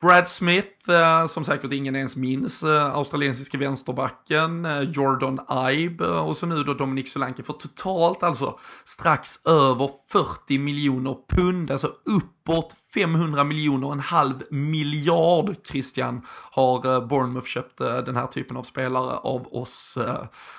[0.00, 5.40] Brad Smith, eh, som säkert ingen ens minns, eh, australiensiska vänsterbacken, eh, Jordan
[5.70, 11.16] Ibe eh, och så nu då Dominic Solanke för totalt alltså strax över 40 miljoner
[11.28, 18.16] pund, alltså uppåt 500 miljoner, en halv miljard Christian har eh, Bournemouth köpt eh, den
[18.16, 19.98] här typen av spelare av oss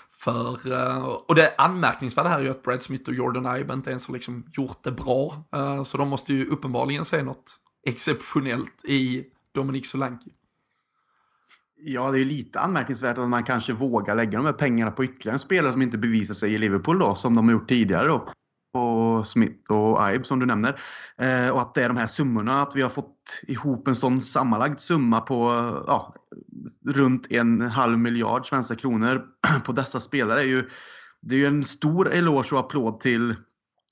[0.10, 0.58] för,
[1.30, 4.14] och det anmärkningsvärda här är ju att Brad Smith och Jordan Ibe inte ens har
[4.14, 5.44] liksom gjort det bra.
[5.86, 10.32] Så de måste ju uppenbarligen se något exceptionellt i Dominic Solanki.
[11.84, 15.36] Ja, det är lite anmärkningsvärt att man kanske vågar lägga de här pengarna på ytterligare
[15.36, 18.34] en spelare som inte bevisar sig i Liverpool då, som de har gjort tidigare då.
[18.74, 20.82] På Smith och Ibe som du nämner.
[21.18, 24.22] Eh, och att det är de här summorna, att vi har fått ihop en sån
[24.22, 25.36] sammanlagd summa på
[25.88, 26.14] ja,
[26.86, 29.26] runt en halv miljard svenska kronor
[29.66, 30.70] på dessa spelare är ju,
[31.22, 33.36] det är ju en stor eloge och applåd till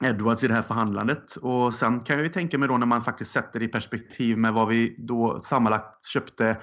[0.04, 1.36] Edwards i det här förhandlandet.
[1.36, 4.38] Och sen kan jag ju tänka mig då när man faktiskt sätter det i perspektiv
[4.38, 6.62] med vad vi då sammanlagt köpte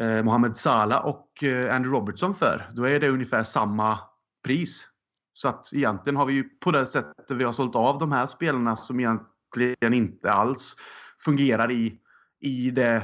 [0.00, 3.98] eh, Mohamed Salah och eh, Andy Robertson för, då är det ungefär samma
[4.44, 4.88] pris.
[5.32, 8.26] Så att egentligen har vi ju på det sättet vi har sålt av de här
[8.26, 10.76] spelarna som egentligen inte alls
[11.24, 11.98] fungerar i,
[12.40, 13.02] i det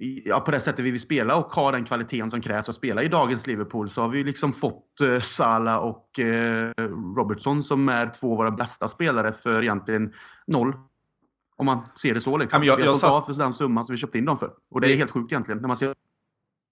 [0.00, 3.02] ja, på det sättet vi vill spela och ha den kvaliteten som krävs att spela
[3.02, 6.72] i dagens Liverpool så har vi liksom fått eh, Salah och eh,
[7.16, 10.12] Robertson som är två av våra bästa spelare för egentligen
[10.46, 10.74] noll.
[11.56, 12.64] Om man ser det så liksom.
[12.64, 14.50] jag, vi har sålt av för den summan som vi köpte in dem för.
[14.70, 15.94] Och det är helt sjukt egentligen när man ser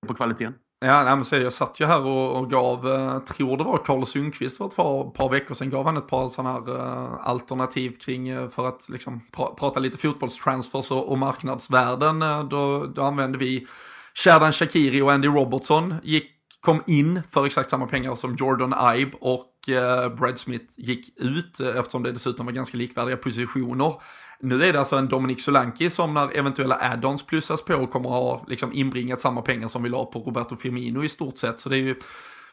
[0.07, 0.55] på kvaliteten.
[0.81, 3.79] Ja, nej, men så jag satt ju här och, och gav, eh, tror det var
[3.79, 7.29] Carl Sundqvist för ett par, par veckor sedan, gav han ett par sådana här eh,
[7.29, 12.23] alternativ kring, eh, för att liksom pra, prata lite fotbollstransfers och, och marknadsvärden.
[12.23, 13.67] Eh, då, då använde vi
[14.15, 19.17] Sherdan Shakiri och Andy Robertson, gick, kom in för exakt samma pengar som Jordan Ibe
[19.21, 23.95] och eh, Brad Smith gick ut, eh, eftersom det dessutom var ganska likvärdiga positioner.
[24.41, 28.45] Nu är det alltså en Dominic Solanki som när eventuella add-ons plussas på kommer ha
[28.49, 31.61] liksom inbringat samma pengar som vi la på Roberto Firmino i stort sett.
[31.61, 31.95] Så det är ju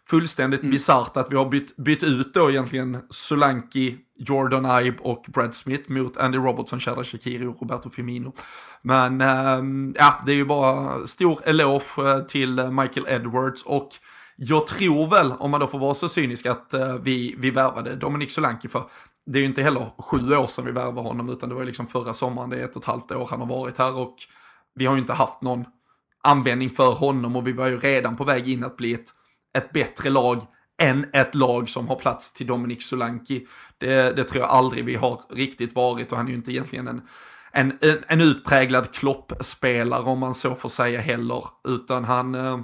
[0.10, 5.56] fullständigt bisarrt att vi har bytt, bytt ut då egentligen Solanki, Jordan Ibe och Brad
[5.56, 8.34] Smith mot Andy Robertson, Sherda Shakiri och Roberto Firmino.
[8.82, 13.90] Men ehm, ja, det är ju bara stor eloge eh, till Michael Edwards och
[14.36, 17.96] jag tror väl, om man då får vara så cynisk, att eh, vi, vi värvade
[17.96, 18.84] Dominic Solanki för
[19.26, 21.68] det är ju inte heller sju år sedan vi värvade honom, utan det var ju
[21.68, 24.16] liksom förra sommaren, det är ett och ett halvt år han har varit här och
[24.76, 25.66] vi har ju inte haft någon
[26.24, 29.10] användning för honom och vi var ju redan på väg in att bli ett,
[29.58, 30.42] ett bättre lag
[30.82, 33.48] än ett lag som har plats till Dominic Solanki.
[33.78, 36.88] Det, det tror jag aldrig vi har riktigt varit och han är ju inte egentligen
[36.88, 37.02] en,
[37.52, 42.60] en, en, en utpräglad kloppspelare om man så får säga heller, utan han eh,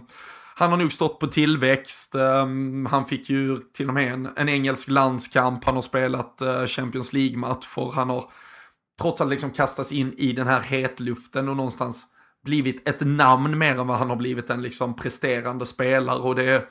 [0.59, 2.15] han har nog stått på tillväxt.
[2.15, 5.63] Ehm, han fick ju till och med en, en engelsk landskamp.
[5.63, 7.91] Han har spelat eh, Champions League-matcher.
[7.91, 8.25] Han har
[9.01, 12.05] trots allt liksom kastats in i den här hetluften och någonstans
[12.45, 16.19] blivit ett namn mer än vad han har blivit en liksom presterande spelare.
[16.19, 16.69] Och det,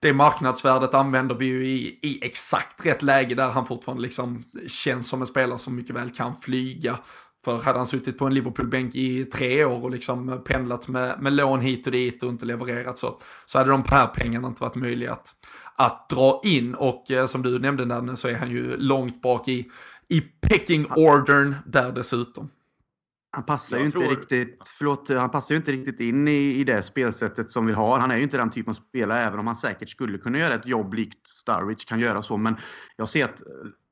[0.00, 5.08] det marknadsvärdet använder vi ju i, i exakt rätt läge där han fortfarande liksom känns
[5.08, 6.98] som en spelare som mycket väl kan flyga.
[7.46, 11.32] För hade han suttit på en Liverpool-bänk i tre år och liksom pendlat med, med
[11.32, 14.74] lån hit och dit och inte levererat så, så hade de här pengarna inte varit
[14.74, 15.34] möjliga att,
[15.74, 16.74] att dra in.
[16.74, 19.70] Och eh, som du nämnde Danne så är han ju långt bak i,
[20.08, 22.50] i pecking ordern där dessutom.
[23.30, 26.54] Han passar Jag ju inte tror- riktigt, förlåt, han passar ju inte riktigt in i,
[26.54, 27.98] i det spelsättet som vi har.
[27.98, 30.54] Han är ju inte den typen av spelare, även om han säkert skulle kunna göra
[30.54, 32.36] ett jobb likt Sturridge kan göra så.
[32.36, 32.56] Men
[32.96, 33.46] jag ser att eh,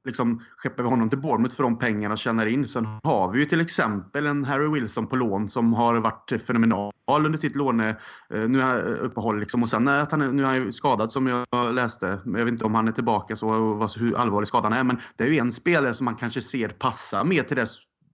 [0.05, 2.69] liksom, skeppar vi honom till Bournemouth för de pengarna och tjänar in.
[2.69, 6.93] Sen har vi ju till exempel en Harry Wilson på lån som har varit fenomenal
[7.07, 7.89] under sitt låne,
[8.35, 9.63] eh, nu är han uppehåll liksom.
[9.63, 12.21] Och sen är att han, nu är han ju skadad som jag läste.
[12.25, 14.85] Jag vet inte om han är tillbaka så och hur allvarlig skadan är.
[14.85, 17.67] Men det är ju en spelare som man kanske ser passa mer till det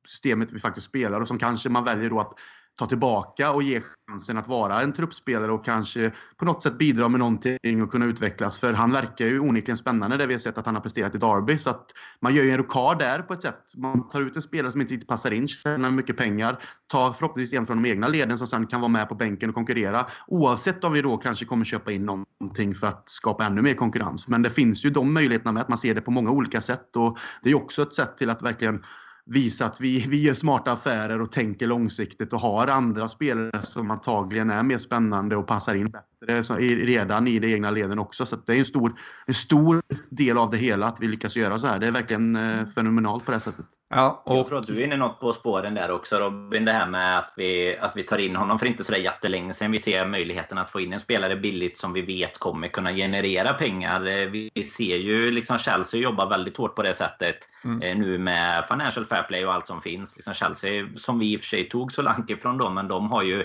[0.07, 2.33] systemet vi faktiskt spelar och som kanske man väljer då att
[2.81, 7.09] ta tillbaka och ge chansen att vara en truppspelare och kanske på något sätt bidra
[7.09, 8.61] med någonting och kunna utvecklas.
[8.61, 11.19] För han verkar ju onekligen spännande det vi har sett att han har presterat i
[11.19, 11.59] Derby.
[11.59, 11.87] Så att
[12.21, 13.63] man gör ju en rokad där på ett sätt.
[13.77, 16.63] Man tar ut en spelare som inte riktigt passar in, tjänar mycket pengar,
[16.93, 19.55] tar förhoppningsvis en från de egna leden som sen kan vara med på bänken och
[19.55, 20.07] konkurrera.
[20.27, 24.29] Oavsett om vi då kanske kommer köpa in någonting för att skapa ännu mer konkurrens.
[24.29, 26.97] Men det finns ju de möjligheterna med att man ser det på många olika sätt
[26.97, 28.83] och det är ju också ett sätt till att verkligen
[29.31, 33.91] visa att vi, vi gör smarta affärer och tänker långsiktigt och har andra spelare som
[33.91, 36.43] antagligen är mer spännande och passar in bättre
[36.75, 38.27] redan i de egna leden också.
[38.27, 38.93] Så det är en stor,
[39.27, 41.79] en stor del av det hela att vi lyckas göra så här.
[41.79, 43.67] Det är verkligen eh, fenomenalt på det här sättet.
[43.95, 46.65] Ja, Jag och tror att du är inne något på spåren där också Robin.
[46.65, 49.71] Det här med att vi, att vi tar in honom för inte så jättelänge sedan.
[49.73, 53.55] Vi ser möjligheten att få in en spelare billigt som vi vet kommer kunna generera
[53.55, 54.07] pengar.
[54.07, 57.83] Eh, Vi vi ser ju liksom Chelsea jobbar väldigt hårt på det sättet Mm.
[57.83, 60.17] eh, nu med Financial Fair Play och allt som finns.
[60.17, 63.11] Liksom Chelsea, som vi i och för sig tog så långt ifrån dem, men de
[63.11, 63.45] har ju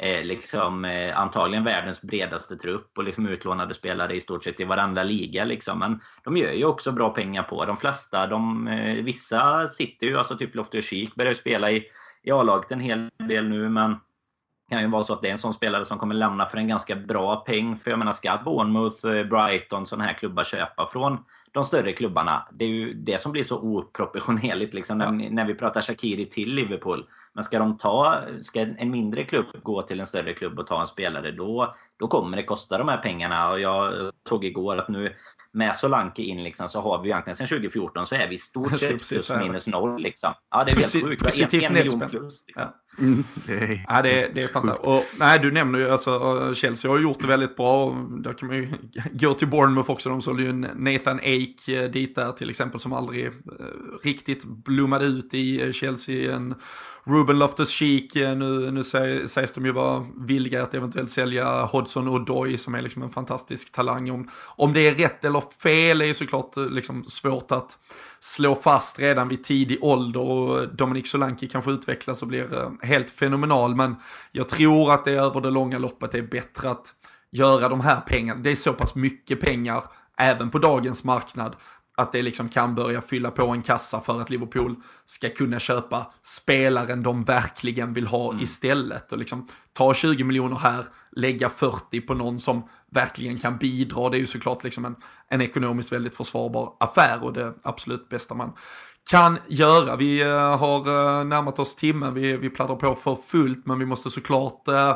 [0.00, 4.64] eh, liksom, eh, antagligen världens bredaste trupp och liksom utlånade spelare i stort sett i
[4.64, 5.44] varenda liga.
[5.44, 5.78] Liksom.
[5.78, 7.64] Men de gör ju också bra pengar på.
[7.64, 11.84] De flesta, de, eh, vissa sitter ju, alltså typ Loftus-Cheek börjar spela i,
[12.22, 13.90] i A-laget en hel del nu, men
[14.68, 16.58] det kan ju vara så att det är en sån spelare som kommer lämna för
[16.58, 17.76] en ganska bra peng.
[17.76, 21.18] För jag menar, ska Bournemouth, eh, Brighton, sådana här klubbar köpa från
[21.56, 22.48] de större klubbarna?
[22.52, 26.54] Det är ju det som blir så oproportionerligt liksom, när, när vi pratar Shakiri till
[26.54, 27.06] Liverpool.
[27.32, 30.80] Men ska de ta, ska en mindre klubb gå till en större klubb och ta
[30.80, 33.50] en spelare, då, då kommer det kosta de här pengarna.
[33.50, 35.12] Och jag såg igår att nu
[35.52, 38.70] med Solanke in liksom, så har vi egentligen sedan 2014 så är vi i stort
[38.80, 40.02] sett plus minus noll.
[40.02, 40.32] Liksom.
[40.50, 41.54] Ja, det är helt sjukt.
[41.54, 42.44] En, en miljon plus.
[42.46, 42.64] Liksom.
[42.64, 42.74] Ja.
[42.98, 43.24] Mm.
[43.46, 44.88] Det är Ja, det, det är fantastiskt.
[44.88, 47.84] Och, nej, du nämner ju, alltså Chelsea har gjort det väldigt bra.
[47.84, 48.68] och Där kan man ju
[49.12, 50.08] gå till Bournemouth också.
[50.08, 53.30] De sålde ju Nathan gick eh, dit där till exempel som aldrig
[54.02, 56.36] riktigt blommade ut i Chelsea.
[56.36, 56.54] En
[57.08, 58.82] Ruben Loftus-Cheek, nu, nu
[59.28, 63.72] sägs de ju vara villiga att eventuellt sälja Hodgson Odoi som är liksom en fantastisk
[63.72, 64.10] talang.
[64.10, 67.78] Om, om det är rätt eller fel är ju såklart liksom svårt att
[68.20, 73.10] slå fast redan vid tidig ålder och Dominic Solanki kanske utvecklas och blir eh, helt
[73.10, 73.74] fenomenal.
[73.74, 73.96] Men
[74.32, 76.94] jag tror att det över det långa loppet är bättre att
[77.30, 78.40] göra de här pengarna.
[78.40, 79.84] Det är så pass mycket pengar
[80.18, 81.56] även på dagens marknad
[81.98, 84.74] att det liksom kan börja fylla på en kassa för att Liverpool
[85.04, 88.42] ska kunna köpa spelaren de verkligen vill ha mm.
[88.42, 89.12] istället.
[89.12, 94.08] Och liksom ta 20 miljoner här, lägga 40 på någon som verkligen kan bidra.
[94.08, 94.96] Det är ju såklart liksom en,
[95.28, 98.52] en ekonomiskt väldigt försvarbar affär och det absolut bästa man
[99.10, 99.96] kan göra.
[99.96, 103.86] Vi uh, har uh, närmat oss timmen, vi, vi pladdrar på för fullt men vi
[103.86, 104.94] måste såklart uh,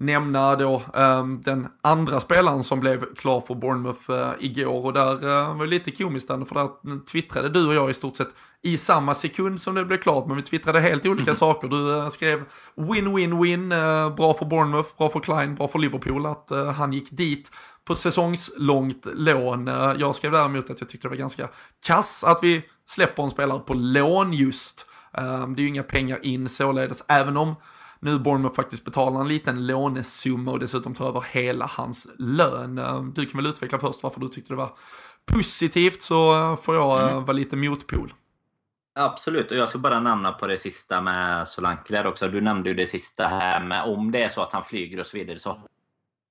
[0.00, 5.24] nämna då um, den andra spelaren som blev klar för Bournemouth uh, igår och där
[5.24, 8.28] uh, var det lite komiskt för där twittrade du och jag i stort sett
[8.62, 11.68] i samma sekund som det blev klart men vi twittrade helt olika saker.
[11.68, 12.44] Du uh, skrev
[12.74, 13.68] win-win-win,
[14.16, 17.52] bra för Bournemouth, bra för Klein, bra för Liverpool att han gick dit
[17.84, 19.66] på säsongslångt lån.
[19.98, 21.48] jag skrev däremot att jag tyckte det var ganska
[21.86, 24.86] kass att vi släpper en spelare på lån just.
[25.12, 27.54] Ehm, det är ju inga pengar in således, även om
[28.00, 32.78] nu Bournemouth faktiskt betalar en liten lånesumma och dessutom tar över hela hans lön.
[32.78, 34.70] Eh, du kan väl utveckla först varför du tyckte det var
[35.32, 37.24] positivt så eh, får jag eh, mm.
[37.24, 38.14] vara lite motpol.
[38.94, 42.28] Absolut, och jag ska bara nämna på det sista med Solanke där också.
[42.28, 45.06] Du nämnde ju det sista här med om det är så att han flyger och
[45.06, 45.50] så vidare så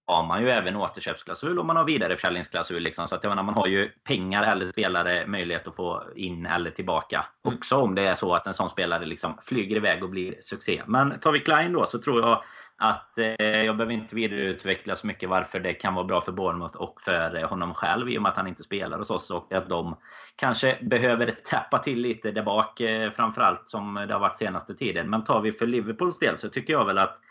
[0.09, 2.83] har man ju även återköpsklausul och man har vidareförsäljningsklausul.
[2.83, 3.07] Liksom.
[3.07, 7.25] Så att menar, man har ju pengar eller spelare möjlighet att få in eller tillbaka.
[7.45, 7.57] Mm.
[7.57, 10.83] Också om det är så att en sån spelare liksom flyger iväg och blir succé.
[10.85, 12.43] Men tar vi Klein då så tror jag
[12.77, 16.75] att eh, jag behöver inte vidareutveckla så mycket varför det kan vara bra för Bournemouth
[16.75, 19.69] och för honom själv i och med att han inte spelar hos oss och att
[19.69, 19.95] de
[20.35, 25.09] kanske behöver täppa till lite där bak eh, framförallt som det har varit senaste tiden.
[25.09, 27.21] Men tar vi för Liverpools del så tycker jag väl att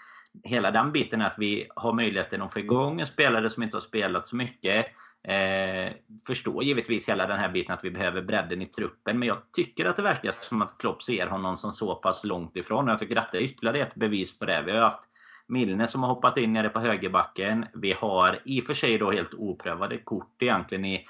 [0.44, 3.82] hela den biten att vi har möjligheten att få igång en spelare som inte har
[3.82, 4.86] spelat så mycket.
[5.28, 5.92] Eh,
[6.26, 9.18] förstår givetvis hela den här biten att vi behöver bredden i truppen.
[9.18, 12.56] Men jag tycker att det verkar som att Klopp ser honom som så pass långt
[12.56, 12.84] ifrån.
[12.84, 14.62] Och jag tycker att det är ytterligare ett bevis på det.
[14.66, 15.08] Vi har haft
[15.46, 17.66] Milne som har hoppat in nere på högerbacken.
[17.74, 21.06] Vi har i och för sig då helt oprövade kort egentligen i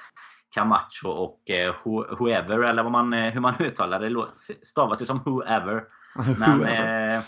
[0.54, 1.74] Camacho och eh,
[2.18, 4.26] whoever, eller vad man, eh, hur man uttalar det.
[4.62, 5.84] Stavas ju som whoever.
[6.38, 7.20] Men, eh,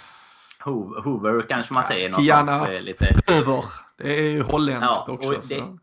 [0.65, 2.11] Hoover kanske man säger.
[2.11, 3.05] Kiana lite...
[3.33, 3.65] Över.
[3.97, 5.41] Det är ju holländskt ja, också.
[5.49, 5.79] Det,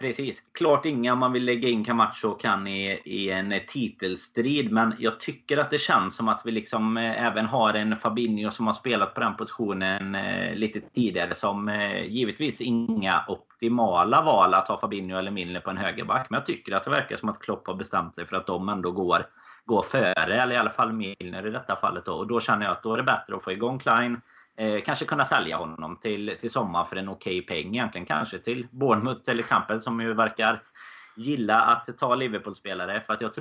[0.00, 0.42] precis.
[0.54, 4.72] Klart inga man vill lägga in Camacho kan i, i en titelstrid.
[4.72, 8.50] Men jag tycker att det känns som att vi liksom eh, även har en Fabinho
[8.50, 11.34] som har spelat på den positionen eh, lite tidigare.
[11.34, 16.26] Som eh, givetvis inga optimala val att ha Fabinho eller Milner på en högerback.
[16.30, 18.68] Men jag tycker att det verkar som att Klopp har bestämt sig för att de
[18.68, 19.26] ändå går
[19.68, 22.04] gå före, eller i alla fall Milner i detta fallet.
[22.04, 22.14] Då.
[22.14, 24.20] Och då känner jag att då är det bättre att få igång Klein.
[24.56, 28.06] Eh, kanske kunna sälja honom till, till sommar för en okej okay peng egentligen.
[28.06, 30.62] Kanske till Bournemouth till exempel som ju verkar
[31.16, 33.00] gilla att ta Liverpool-spelare.
[33.00, 33.32] För att jag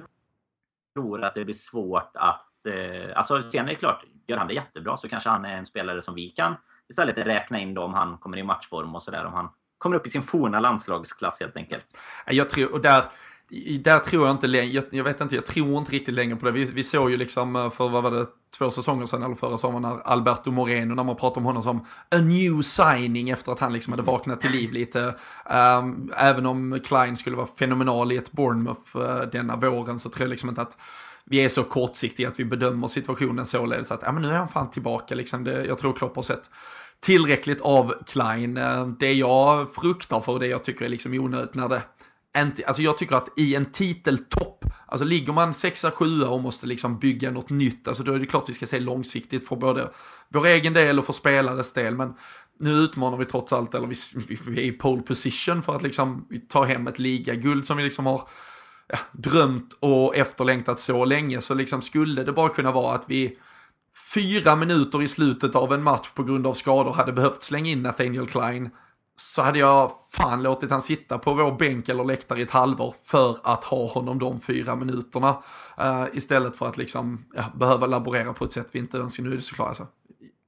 [0.96, 2.66] tror att det blir svårt att...
[2.66, 5.66] Eh, alltså sen är det klart, gör han det jättebra så kanske han är en
[5.66, 6.56] spelare som vi kan
[6.90, 9.26] istället räkna in då om han kommer i matchform och sådär.
[9.26, 11.86] Om han kommer upp i sin forna landslagsklass helt enkelt.
[12.26, 13.04] Jag tror, och där
[13.80, 16.46] där tror jag inte längre, jag, jag, vet inte, jag tror inte riktigt längre på
[16.46, 16.52] det.
[16.52, 18.26] Vi, vi såg ju liksom eh, för, vad var det,
[18.58, 21.86] två säsonger sedan eller förra sommaren när Alberto Moreno, när man pratade om honom som
[22.12, 25.16] a new signing efter att han liksom hade vaknat till liv lite.
[25.80, 30.24] Um, även om Klein skulle vara fenomenal i ett Bournemouth uh, denna våren så tror
[30.24, 30.78] jag liksom inte att
[31.26, 34.48] vi är så kortsiktiga att vi bedömer situationen således att ja, men nu är han
[34.48, 35.16] fan tillbaka.
[35.16, 35.44] Liksom.
[35.44, 36.50] Det, jag tror Klopp har sett
[37.00, 38.58] tillräckligt av Klein.
[38.58, 41.82] Ehm, det jag fruktar för, och det jag tycker är liksom onödigt när det
[42.34, 47.00] alltså jag tycker att i en titeltopp, alltså ligger man sexa, sjua och måste liksom
[47.00, 49.92] bygga något nytt, alltså då är det klart att vi ska se långsiktigt för både
[50.30, 52.14] vår egen del och för spelares del, men
[52.60, 53.88] nu utmanar vi trots allt, eller
[54.28, 57.84] vi, vi är i pole position för att liksom ta hem ett ligaguld som vi
[57.84, 58.30] liksom har
[58.88, 63.38] ja, drömt och efterlängtat så länge, så liksom skulle det bara kunna vara att vi
[64.14, 67.84] fyra minuter i slutet av en match på grund av skador hade behövt slänga in
[67.84, 68.70] Nathaniel Klein,
[69.20, 72.96] så hade jag fan låtit han sitta på vår bänk eller läktare i ett halvår
[73.04, 75.30] för att ha honom de fyra minuterna.
[75.82, 79.24] Uh, istället för att liksom ja, behöva laborera på ett sätt vi inte önskar.
[79.24, 79.88] Nu är det såklart alltså,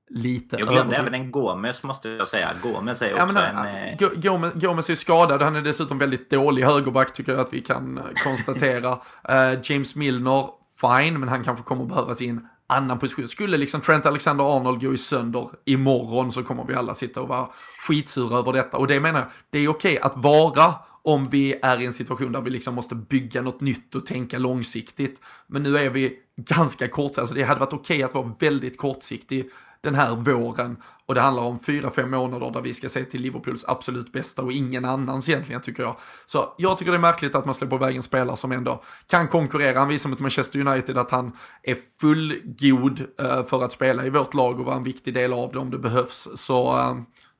[0.10, 2.50] lite Jag glömde även en Gomes måste jag säga.
[2.64, 4.00] Gomes är också ja, men, en...
[4.00, 7.62] Äh, Gomes, Gomes är skadad, han är dessutom väldigt dålig högerback tycker jag att vi
[7.62, 8.92] kan konstatera.
[8.92, 10.48] uh, James Milner,
[10.82, 13.28] fine, men han kanske kommer behövas in annan position.
[13.28, 17.50] Skulle liksom Trent Alexander-Arnold gå i sönder imorgon så kommer vi alla sitta och vara
[17.88, 18.78] skitsura över detta.
[18.78, 22.32] Och det menar jag, det är okej att vara om vi är i en situation
[22.32, 25.22] där vi liksom måste bygga något nytt och tänka långsiktigt.
[25.48, 28.78] Men nu är vi ganska kortsiktiga, alltså det hade varit okej okay att vara väldigt
[28.78, 29.50] kortsiktig
[29.82, 30.78] den här våren.
[31.06, 34.42] Och det handlar om fyra, fem månader där vi ska se till Liverpools absolut bästa
[34.42, 35.96] och ingen annans egentligen tycker jag.
[36.26, 39.28] Så jag tycker det är märkligt att man släpper iväg en spelare som ändå kan
[39.28, 39.80] konkurrera.
[39.80, 41.32] Han visar mot Manchester United att han
[41.64, 45.52] är fullgod eh, för att spela i vårt lag och vara en viktig del av
[45.54, 46.28] det om det behövs.
[46.36, 46.96] Så, eh,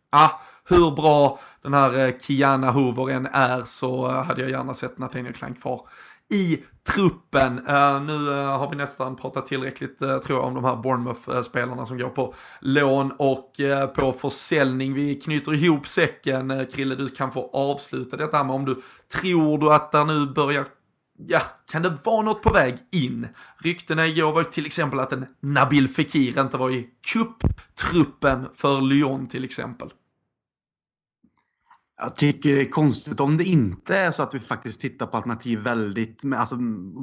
[0.10, 0.30] ah,
[0.70, 5.34] hur bra den här eh, Kiana Hoover än är så hade jag gärna sett Nathaniel
[5.34, 5.88] Klang kvar
[6.32, 6.60] i
[6.94, 7.60] truppen.
[7.68, 11.86] Uh, nu uh, har vi nästan pratat tillräckligt uh, tror jag om de här Bournemouth-spelarna
[11.86, 13.52] som går på lån och
[13.96, 14.94] på försäljning.
[14.94, 16.68] Vi knyter ihop säcken.
[16.72, 18.82] Krille, du kan få avsluta detta med om du
[19.22, 20.66] tror du att det nu börjar
[21.28, 23.28] Ja, kan det vara något på väg in?
[23.58, 29.28] Ryktena igår var till exempel att en Nabil Fekir inte var i kupptruppen för Lyon
[29.28, 29.90] till exempel.
[32.02, 35.18] Jag tycker det är konstigt om det inte är så att vi faktiskt tittar på
[35.18, 36.58] alternativ väldigt, alltså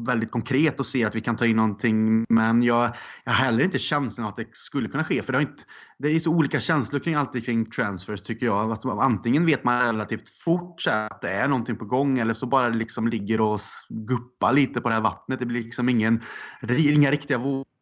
[0.06, 2.26] väldigt konkret och ser att vi kan ta in någonting.
[2.28, 5.22] Men jag, jag har heller inte känslan att det skulle kunna ske.
[5.22, 5.62] För det, har inte,
[5.98, 8.72] det är så olika känslor kring alltid kring transfers tycker jag.
[8.72, 12.68] Att antingen vet man relativt fort att det är någonting på gång eller så bara
[12.68, 15.38] liksom ligger och guppar lite på det här vattnet.
[15.38, 16.22] Det blir liksom ingen,
[16.68, 17.75] inga riktiga vågor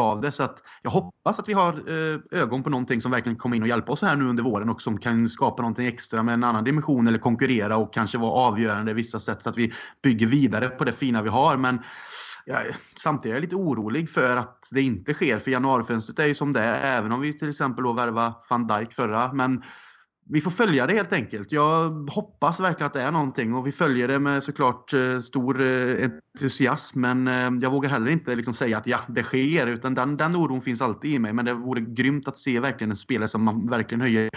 [0.00, 0.32] av det.
[0.32, 3.62] Så att jag hoppas att vi har eh, ögon på någonting som verkligen kommer in
[3.62, 6.44] och hjälpa oss här nu under våren och som kan skapa någonting extra med en
[6.44, 10.26] annan dimension eller konkurrera och kanske vara avgörande i vissa sätt så att vi bygger
[10.26, 11.56] vidare på det fina vi har.
[11.56, 11.82] Men
[12.44, 12.58] ja,
[12.96, 15.38] samtidigt är jag lite orolig för att det inte sker.
[15.38, 18.66] För januarifönstret är ju som det är, även om vi till exempel då värvar van
[18.66, 19.32] Dijk förra.
[19.32, 19.62] Men
[20.32, 21.52] vi får följa det helt enkelt.
[21.52, 25.60] Jag hoppas verkligen att det är någonting och vi följer det med såklart eh, stor
[25.60, 27.00] eh, entusiasm.
[27.00, 29.66] Men eh, jag vågar heller inte liksom säga att ja, det sker.
[29.66, 31.32] Utan den, den oron finns alltid i mig.
[31.32, 34.30] Men det vore grymt att se verkligen en spelare som man verkligen höjer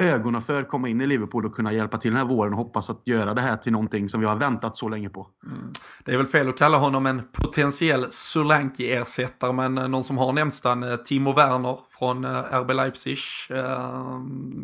[0.00, 2.90] ögonen för komma in i Liverpool och kunna hjälpa till den här våren och hoppas
[2.90, 5.26] att göra det här till någonting som vi har väntat så länge på.
[5.46, 5.72] Mm.
[6.04, 10.60] Det är väl fel att kalla honom en potentiell Solanki-ersättare, men någon som har nämnts
[10.60, 13.18] den, Timo Werner från RB Leipzig.
[13.50, 14.20] Eh,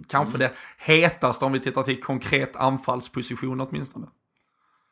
[0.08, 0.38] kanske mm.
[0.38, 4.06] det hetaste om vi tittar till konkret anfallsposition åtminstone.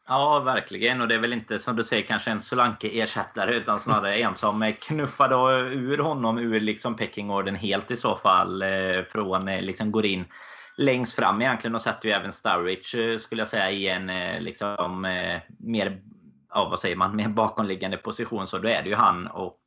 [0.09, 1.01] Ja, verkligen.
[1.01, 4.73] Och det är väl inte som du säger kanske en Solanke-ersättare utan snarare en som
[4.83, 5.35] knuffade
[5.75, 8.63] ur honom ur liksom Pekingorden helt i så fall.
[8.63, 10.25] Eh, från eh, liksom går in
[10.77, 14.07] längst fram egentligen och sätter ju även Sturridge eh, skulle jag säga i en
[14.45, 15.07] liksom
[15.59, 16.01] mer
[16.55, 18.47] ja, vad säger man, mer bakomliggande position.
[18.47, 19.61] Så då är det ju han och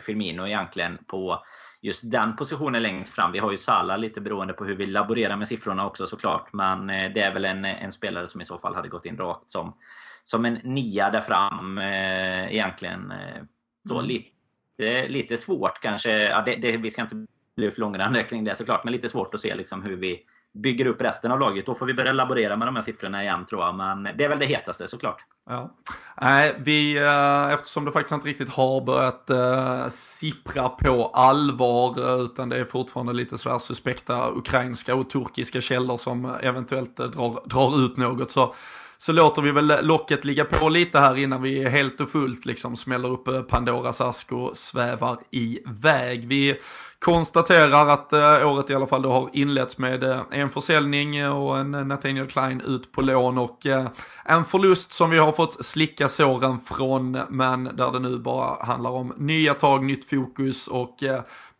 [0.00, 1.44] Firmino egentligen på
[1.82, 3.32] just den positionen längst fram.
[3.32, 6.52] Vi har ju Salah lite beroende på hur vi laborerar med siffrorna också såklart.
[6.52, 9.16] Men eh, det är väl en, en spelare som i så fall hade gått in
[9.16, 9.76] rakt som,
[10.24, 13.10] som en nia där fram eh, egentligen.
[13.10, 13.42] Eh,
[13.88, 14.06] så mm.
[14.06, 16.10] lite, lite svårt kanske.
[16.10, 17.26] Ja, det, det, vi ska inte
[17.56, 18.84] bli för långrandiga kring det såklart.
[18.84, 20.24] Men lite svårt att se liksom hur vi
[20.54, 21.66] bygger upp resten av laget.
[21.66, 23.74] Då får vi börja laborera med de här siffrorna igen tror jag.
[23.74, 25.24] Men det är väl det hetaste såklart.
[25.48, 25.76] Ja.
[26.20, 32.20] Nej, vi, eh, eftersom det faktiskt inte riktigt har börjat uh, sippra på allvar, eh,
[32.20, 37.84] utan det är fortfarande lite sådär suspekta ukrainska och turkiska källor som eventuellt drar, drar
[37.84, 38.54] ut något, så
[39.02, 42.76] så låter vi väl locket ligga på lite här innan vi helt och fullt liksom
[42.76, 46.28] smäller upp Pandoras ask och svävar iväg.
[46.28, 46.56] Vi
[47.00, 51.58] konstaterar att eh, året i alla fall då har inletts med eh, en försäljning och
[51.58, 53.66] en eh, Nathaniel Klein ut på lån och
[54.24, 58.90] en förlust som vi har fått slicka såren från men där det nu bara handlar
[58.90, 60.96] om nya tag, nytt fokus och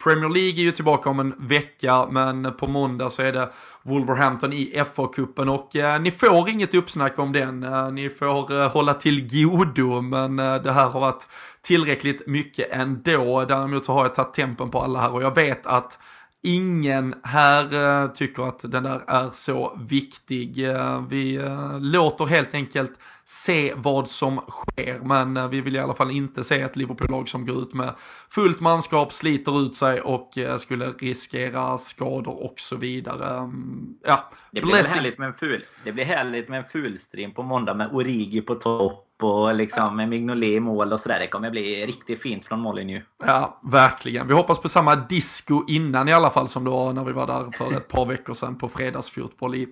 [0.05, 3.49] Premier League är ju tillbaka om en vecka men på måndag så är det
[3.83, 7.61] Wolverhampton i FA-cupen och ni får inget uppsnack om den.
[7.95, 11.27] ni får hålla till godo men det här har varit
[11.63, 13.45] tillräckligt mycket ändå.
[13.45, 15.99] Däremot så har jag tagit tempen på alla här och jag vet att
[16.43, 20.69] ingen här uh, tycker att den där är så viktig.
[20.69, 22.93] Uh, vi uh, låter helt enkelt
[23.25, 27.47] se vad som sker, men vi vill i alla fall inte se ett Liverpool-lag som
[27.47, 27.95] går ut med
[28.31, 33.41] fullt manskap, sliter ut sig och skulle riskera skador och så vidare.
[33.41, 37.43] Um, ja, det blir, härligt med en ful, det blir härligt med en fulstream på
[37.43, 41.19] måndag med Origi på topp och liksom med Mignolet i mål och sådär.
[41.19, 43.05] Det kommer bli riktigt fint från Molyneux.
[43.27, 44.27] Ja, verkligen.
[44.27, 47.27] Vi hoppas på samma disco innan i alla fall som det var när vi var
[47.27, 49.69] där för ett par veckor sedan på fredagsfotboll i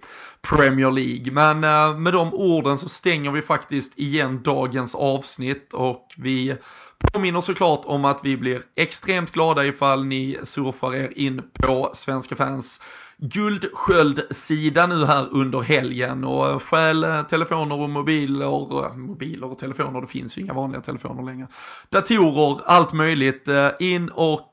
[0.51, 1.33] Premier League.
[1.33, 6.57] Men eh, med de orden så stänger vi faktiskt igen dagens avsnitt och vi
[6.99, 12.37] påminner såklart om att vi blir extremt glada ifall ni surfar er in på Svenska
[12.37, 12.81] fans
[13.21, 20.01] guldsköldsida nu här under helgen och stjäl eh, telefoner och mobiler, eh, mobiler och telefoner,
[20.01, 21.47] det finns ju inga vanliga telefoner längre.
[21.91, 23.49] Datorer, allt möjligt.
[23.49, 24.53] Eh, in och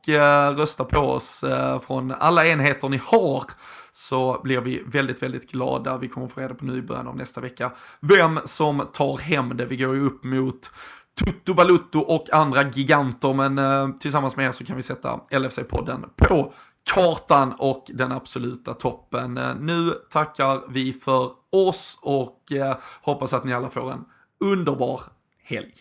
[0.57, 1.43] rösta på oss
[1.87, 3.43] från alla enheter ni har
[3.91, 5.97] så blir vi väldigt, väldigt glada.
[5.97, 9.57] Vi kommer få reda på nu i början av nästa vecka vem som tar hem
[9.57, 9.65] det.
[9.65, 10.71] Vi går ju upp mot
[11.19, 16.05] Tutto Balutto och andra giganter, men eh, tillsammans med er så kan vi sätta LFC-podden
[16.15, 16.53] på
[16.93, 19.37] kartan och den absoluta toppen.
[19.37, 24.05] Eh, nu tackar vi för oss och eh, hoppas att ni alla får en
[24.39, 25.01] underbar
[25.43, 25.73] helg.